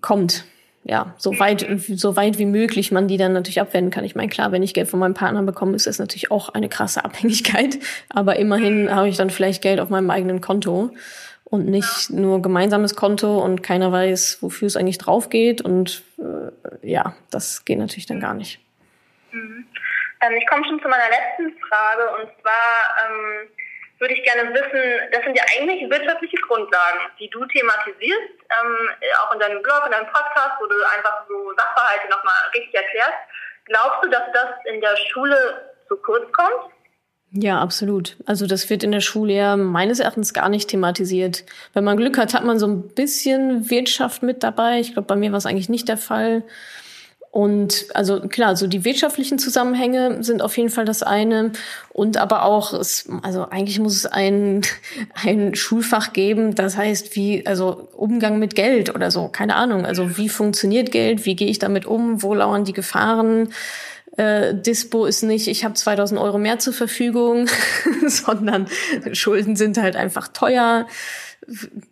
kommt 0.00 0.44
ja, 0.82 1.14
so 1.18 1.38
weit, 1.38 1.66
so 1.78 2.16
weit 2.16 2.38
wie 2.38 2.46
möglich 2.46 2.90
man 2.90 3.06
die 3.06 3.18
dann 3.18 3.32
natürlich 3.32 3.60
abwenden 3.60 3.90
kann. 3.90 4.04
Ich 4.04 4.14
meine, 4.14 4.30
klar, 4.30 4.50
wenn 4.50 4.62
ich 4.62 4.72
Geld 4.72 4.88
von 4.88 4.98
meinem 4.98 5.14
Partner 5.14 5.42
bekomme, 5.42 5.76
ist 5.76 5.86
das 5.86 5.98
natürlich 5.98 6.30
auch 6.30 6.48
eine 6.48 6.68
krasse 6.68 7.04
Abhängigkeit. 7.04 7.78
Aber 8.08 8.36
immerhin 8.36 8.94
habe 8.94 9.08
ich 9.08 9.16
dann 9.16 9.30
vielleicht 9.30 9.62
Geld 9.62 9.80
auf 9.80 9.90
meinem 9.90 10.10
eigenen 10.10 10.40
Konto 10.40 10.90
und 11.44 11.66
nicht 11.66 12.10
nur 12.10 12.40
gemeinsames 12.40 12.94
Konto 12.96 13.38
und 13.44 13.62
keiner 13.62 13.92
weiß, 13.92 14.38
wofür 14.40 14.66
es 14.66 14.76
eigentlich 14.76 14.98
drauf 14.98 15.28
geht. 15.28 15.60
Und 15.60 16.02
äh, 16.18 16.88
ja, 16.88 17.14
das 17.30 17.64
geht 17.64 17.78
natürlich 17.78 18.06
dann 18.06 18.20
gar 18.20 18.34
nicht. 18.34 18.60
Mhm. 19.32 19.66
Ähm, 20.22 20.34
ich 20.38 20.46
komme 20.46 20.64
schon 20.64 20.80
zu 20.80 20.88
meiner 20.88 21.08
letzten 21.08 21.58
Frage 21.60 22.02
und 22.20 22.30
zwar 22.40 23.10
ähm, 23.10 23.48
würde 24.00 24.14
ich 24.14 24.24
gerne 24.24 24.48
wissen, 24.52 25.12
das 25.12 25.22
sind 25.22 25.36
ja 25.36 25.44
eigentlich 25.54 25.88
wirtschaftliche 25.88 26.38
Grundlagen, 26.48 27.00
die 27.18 27.28
du 27.28 27.44
thematisierst, 27.44 28.32
ähm, 28.48 28.88
auch 29.20 29.32
in 29.34 29.40
deinem 29.40 29.62
Blog, 29.62 29.82
in 29.84 29.92
deinem 29.92 30.06
Podcast, 30.06 30.56
wo 30.58 30.66
du 30.66 30.74
einfach 30.96 31.22
so 31.28 31.52
Sachverhalte 31.56 32.08
nochmal 32.08 32.34
richtig 32.54 32.74
erklärst. 32.74 33.20
Glaubst 33.66 34.02
du, 34.02 34.08
dass 34.08 34.24
das 34.32 34.50
in 34.72 34.80
der 34.80 34.96
Schule 34.96 35.70
zu 35.86 35.96
kurz 35.98 36.32
kommt? 36.32 36.72
Ja, 37.32 37.60
absolut. 37.60 38.16
Also 38.26 38.46
das 38.46 38.68
wird 38.70 38.82
in 38.82 38.90
der 38.90 39.00
Schule 39.00 39.34
ja 39.34 39.56
meines 39.56 40.00
Erachtens 40.00 40.34
gar 40.34 40.48
nicht 40.48 40.68
thematisiert. 40.68 41.44
Wenn 41.74 41.84
man 41.84 41.96
Glück 41.96 42.18
hat, 42.18 42.34
hat 42.34 42.42
man 42.44 42.58
so 42.58 42.66
ein 42.66 42.88
bisschen 42.88 43.70
Wirtschaft 43.70 44.24
mit 44.24 44.42
dabei. 44.42 44.80
Ich 44.80 44.94
glaube, 44.94 45.06
bei 45.06 45.14
mir 45.14 45.30
war 45.30 45.38
es 45.38 45.46
eigentlich 45.46 45.68
nicht 45.68 45.88
der 45.88 45.98
Fall. 45.98 46.42
Und 47.32 47.86
also 47.94 48.20
klar, 48.20 48.56
so 48.56 48.66
die 48.66 48.84
wirtschaftlichen 48.84 49.38
Zusammenhänge 49.38 50.24
sind 50.24 50.42
auf 50.42 50.56
jeden 50.56 50.68
Fall 50.68 50.84
das 50.84 51.04
eine. 51.04 51.52
Und 51.92 52.16
aber 52.16 52.44
auch, 52.44 52.72
es, 52.72 53.08
also 53.22 53.46
eigentlich 53.48 53.78
muss 53.78 53.94
es 53.94 54.06
ein, 54.06 54.62
ein 55.14 55.54
Schulfach 55.54 56.12
geben, 56.12 56.56
das 56.56 56.76
heißt, 56.76 57.14
wie, 57.14 57.46
also 57.46 57.88
Umgang 57.96 58.40
mit 58.40 58.56
Geld 58.56 58.92
oder 58.92 59.12
so, 59.12 59.28
keine 59.28 59.54
Ahnung. 59.54 59.86
Also 59.86 60.16
wie 60.18 60.28
funktioniert 60.28 60.90
Geld, 60.90 61.24
wie 61.24 61.36
gehe 61.36 61.48
ich 61.48 61.60
damit 61.60 61.86
um, 61.86 62.20
wo 62.22 62.34
lauern 62.34 62.64
die 62.64 62.72
Gefahren? 62.72 63.52
Äh, 64.16 64.56
Dispo 64.56 65.06
ist 65.06 65.22
nicht, 65.22 65.46
ich 65.46 65.64
habe 65.64 65.74
2000 65.74 66.20
Euro 66.20 66.36
mehr 66.36 66.58
zur 66.58 66.72
Verfügung, 66.72 67.46
sondern 68.08 68.66
Schulden 69.12 69.54
sind 69.54 69.78
halt 69.78 69.94
einfach 69.94 70.28
teuer. 70.28 70.88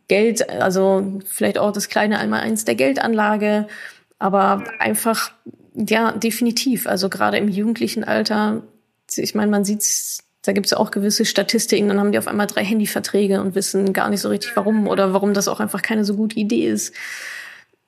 Geld, 0.09 0.51
also 0.51 1.20
vielleicht 1.27 1.59
auch 1.59 1.72
das 1.72 1.88
kleine 1.88 2.18
einmal 2.18 2.40
eins 2.40 2.64
der 2.64 2.74
Geldanlage 2.74 3.66
aber 4.19 4.65
einfach, 4.79 5.33
ja, 5.75 6.13
definitiv. 6.13 6.87
Also 6.87 7.09
gerade 7.09 7.39
im 7.39 7.49
jugendlichen 7.49 8.05
Alter, 8.05 8.63
ich 9.15 9.35
meine, 9.35 9.51
man 9.51 9.65
sieht's, 9.65 10.25
da 10.43 10.53
gibt's 10.53 10.71
ja 10.71 10.79
auch 10.79 10.91
gewisse 10.91 11.25
Statistiken, 11.25 11.89
dann 11.89 12.01
haben 12.01 12.13
die 12.13 12.19
auf 12.19 12.29
einmal 12.29 12.47
drei 12.47 12.65
Handyverträge 12.65 13.41
und 13.41 13.55
wissen 13.55 13.93
gar 13.93 14.09
nicht 14.09 14.21
so 14.21 14.29
richtig 14.29 14.57
warum 14.57 14.89
oder 14.89 15.13
warum 15.13 15.35
das 15.35 15.49
auch 15.49 15.61
einfach 15.61 15.83
keine 15.83 16.05
so 16.05 16.17
gute 16.17 16.39
Idee 16.39 16.69
ist. 16.69 16.95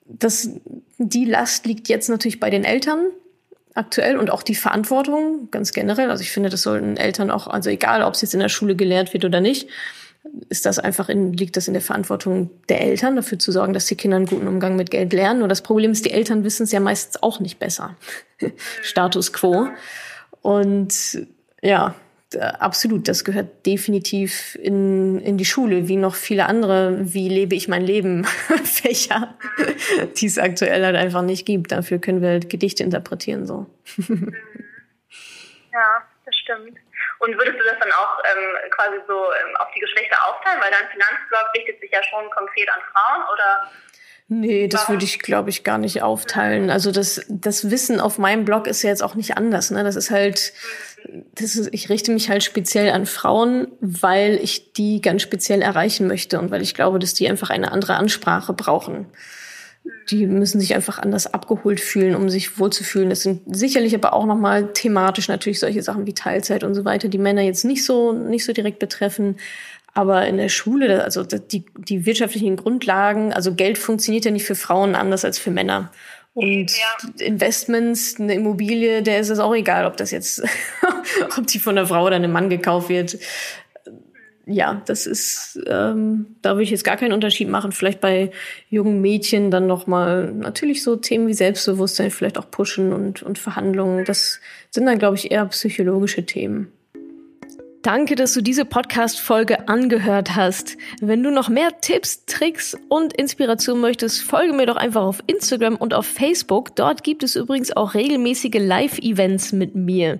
Das, 0.05 0.49
die 0.97 1.25
Last 1.25 1.65
liegt 1.65 1.87
jetzt 1.89 2.09
natürlich 2.09 2.39
bei 2.39 2.49
den 2.49 2.63
Eltern 2.63 3.07
aktuell 3.73 4.17
und 4.17 4.29
auch 4.31 4.43
die 4.43 4.55
Verantwortung 4.55 5.49
ganz 5.51 5.71
generell. 5.71 6.11
Also 6.11 6.23
ich 6.23 6.31
finde, 6.31 6.49
das 6.49 6.61
sollten 6.61 6.97
Eltern 6.97 7.31
auch, 7.31 7.47
also 7.47 7.69
egal, 7.69 8.03
ob 8.03 8.15
es 8.15 8.21
jetzt 8.21 8.33
in 8.33 8.39
der 8.41 8.49
Schule 8.49 8.75
gelehrt 8.75 9.13
wird 9.13 9.23
oder 9.25 9.39
nicht, 9.39 9.69
ist 10.49 10.65
das 10.65 10.79
einfach 10.79 11.09
in, 11.09 11.33
liegt 11.33 11.57
das 11.57 11.67
in 11.67 11.73
der 11.73 11.81
Verantwortung 11.81 12.51
der 12.69 12.81
Eltern, 12.81 13.15
dafür 13.15 13.39
zu 13.39 13.51
sorgen, 13.51 13.73
dass 13.73 13.87
die 13.87 13.95
Kinder 13.95 14.17
einen 14.17 14.27
guten 14.27 14.47
Umgang 14.47 14.75
mit 14.75 14.91
Geld 14.91 15.13
lernen. 15.13 15.41
Und 15.41 15.49
das 15.49 15.61
Problem 15.61 15.91
ist, 15.91 16.05
die 16.05 16.11
Eltern 16.11 16.43
wissen 16.43 16.63
es 16.63 16.71
ja 16.71 16.79
meistens 16.79 17.21
auch 17.23 17.39
nicht 17.39 17.59
besser. 17.59 17.95
Status 18.81 19.33
quo. 19.33 19.67
Und 20.41 21.27
ja, 21.61 21.95
absolut, 22.39 23.07
das 23.07 23.23
gehört 23.23 23.65
definitiv 23.65 24.57
in, 24.61 25.19
in 25.19 25.37
die 25.37 25.45
Schule, 25.45 25.87
wie 25.87 25.97
noch 25.97 26.15
viele 26.15 26.45
andere, 26.45 27.13
wie 27.13 27.29
lebe 27.29 27.55
ich 27.55 27.67
mein 27.67 27.83
Leben, 27.83 28.23
Fächer, 28.63 29.35
die 30.17 30.25
es 30.25 30.37
aktuell 30.37 30.85
halt 30.85 30.95
einfach 30.95 31.23
nicht 31.23 31.45
gibt. 31.45 31.71
Dafür 31.71 31.99
können 31.99 32.21
wir 32.21 32.29
halt 32.29 32.49
Gedichte 32.49 32.83
interpretieren, 32.83 33.45
so. 33.45 33.67
ja, 33.97 34.15
das 36.25 36.35
stimmt. 36.35 36.77
Und 37.21 37.37
würdest 37.37 37.59
du 37.59 37.63
das 37.63 37.77
dann 37.79 37.91
auch 37.91 38.17
ähm, 38.25 38.71
quasi 38.71 38.97
so 39.07 39.13
ähm, 39.13 39.55
auf 39.57 39.67
die 39.75 39.79
Geschlechter 39.79 40.17
aufteilen? 40.27 40.59
Weil 40.59 40.71
dein 40.71 40.89
Finanzblog 40.89 41.53
richtet 41.55 41.79
sich 41.79 41.91
ja 41.91 42.01
schon 42.03 42.27
konkret 42.31 42.67
an 42.69 42.81
Frauen 42.91 43.21
oder? 43.31 43.71
Nee, 44.27 44.67
das 44.69 44.87
würde 44.87 45.03
ich, 45.03 45.19
glaube 45.19 45.49
ich, 45.49 45.65
gar 45.65 45.77
nicht 45.77 46.01
aufteilen. 46.01 46.69
Also 46.69 46.91
das, 46.91 47.25
das 47.27 47.69
Wissen 47.69 47.99
auf 47.99 48.17
meinem 48.17 48.45
Blog 48.45 48.65
ist 48.65 48.81
ja 48.81 48.89
jetzt 48.89 49.03
auch 49.03 49.13
nicht 49.13 49.35
anders. 49.35 49.71
Ne? 49.71 49.83
Das 49.83 49.97
ist 49.97 50.09
halt, 50.09 50.53
das 51.35 51.55
ist, 51.55 51.69
ich 51.73 51.89
richte 51.89 52.11
mich 52.11 52.29
halt 52.29 52.41
speziell 52.41 52.91
an 52.91 53.05
Frauen, 53.05 53.67
weil 53.81 54.35
ich 54.41 54.71
die 54.71 55.01
ganz 55.01 55.21
speziell 55.21 55.61
erreichen 55.61 56.07
möchte 56.07 56.39
und 56.39 56.49
weil 56.49 56.61
ich 56.61 56.73
glaube, 56.73 56.97
dass 56.97 57.13
die 57.13 57.27
einfach 57.27 57.49
eine 57.49 57.73
andere 57.73 57.95
Ansprache 57.95 58.53
brauchen 58.53 59.11
die 60.09 60.27
müssen 60.27 60.59
sich 60.59 60.75
einfach 60.75 60.99
anders 60.99 61.33
abgeholt 61.33 61.79
fühlen, 61.79 62.15
um 62.15 62.29
sich 62.29 62.59
wohlzufühlen. 62.59 63.09
Das 63.09 63.23
sind 63.23 63.55
sicherlich 63.55 63.95
aber 63.95 64.13
auch 64.13 64.25
nochmal 64.25 64.73
thematisch 64.73 65.27
natürlich 65.27 65.59
solche 65.59 65.81
Sachen 65.81 66.05
wie 66.05 66.13
Teilzeit 66.13 66.63
und 66.63 66.75
so 66.75 66.85
weiter, 66.85 67.07
die 67.07 67.17
Männer 67.17 67.41
jetzt 67.41 67.65
nicht 67.65 67.85
so, 67.85 68.11
nicht 68.11 68.45
so 68.45 68.53
direkt 68.53 68.79
betreffen. 68.79 69.37
Aber 69.93 70.25
in 70.25 70.37
der 70.37 70.49
Schule, 70.49 71.03
also 71.03 71.23
die, 71.23 71.65
die 71.75 72.05
wirtschaftlichen 72.05 72.55
Grundlagen, 72.55 73.33
also 73.33 73.53
Geld 73.53 73.77
funktioniert 73.77 74.25
ja 74.25 74.31
nicht 74.31 74.45
für 74.45 74.55
Frauen 74.55 74.95
anders 74.95 75.25
als 75.25 75.37
für 75.37 75.51
Männer. 75.51 75.91
Und 76.33 76.71
ja. 76.71 77.25
Investments, 77.25 78.17
eine 78.17 78.35
Immobilie, 78.35 79.01
der 79.01 79.19
ist 79.19 79.29
es 79.29 79.39
auch 79.39 79.53
egal, 79.53 79.85
ob 79.85 79.97
das 79.97 80.11
jetzt, 80.11 80.41
ob 81.37 81.47
die 81.47 81.59
von 81.59 81.77
einer 81.77 81.87
Frau 81.87 82.05
oder 82.05 82.15
einem 82.15 82.31
Mann 82.31 82.49
gekauft 82.49 82.87
wird 82.87 83.17
ja, 84.51 84.81
das 84.85 85.07
ist, 85.07 85.59
ähm, 85.67 86.35
da 86.41 86.51
würde 86.51 86.63
ich 86.63 86.71
jetzt 86.71 86.83
gar 86.83 86.97
keinen 86.97 87.13
Unterschied 87.13 87.49
machen. 87.49 87.71
Vielleicht 87.71 88.01
bei 88.01 88.31
jungen 88.69 89.01
Mädchen 89.01 89.51
dann 89.51 89.67
nochmal 89.67 90.31
natürlich 90.31 90.83
so 90.83 90.95
Themen 90.95 91.27
wie 91.27 91.33
Selbstbewusstsein, 91.33 92.11
vielleicht 92.11 92.37
auch 92.37 92.49
Pushen 92.51 92.93
und, 92.93 93.23
und 93.23 93.39
Verhandlungen. 93.39 94.05
Das 94.05 94.39
sind 94.69 94.85
dann, 94.85 94.99
glaube 94.99 95.15
ich, 95.15 95.31
eher 95.31 95.45
psychologische 95.47 96.25
Themen. 96.25 96.71
Danke, 97.81 98.13
dass 98.13 98.33
du 98.33 98.41
diese 98.41 98.63
Podcast-Folge 98.63 99.67
angehört 99.67 100.35
hast. 100.35 100.77
Wenn 101.01 101.23
du 101.23 101.31
noch 101.31 101.49
mehr 101.49 101.69
Tipps, 101.81 102.25
Tricks 102.25 102.77
und 102.89 103.11
Inspiration 103.13 103.81
möchtest, 103.81 104.21
folge 104.21 104.53
mir 104.53 104.67
doch 104.67 104.75
einfach 104.75 105.01
auf 105.01 105.23
Instagram 105.25 105.77
und 105.77 105.95
auf 105.95 106.05
Facebook. 106.05 106.75
Dort 106.75 107.03
gibt 107.03 107.23
es 107.23 107.35
übrigens 107.35 107.75
auch 107.75 107.95
regelmäßige 107.95 108.59
Live-Events 108.59 109.53
mit 109.53 109.73
mir. 109.73 110.19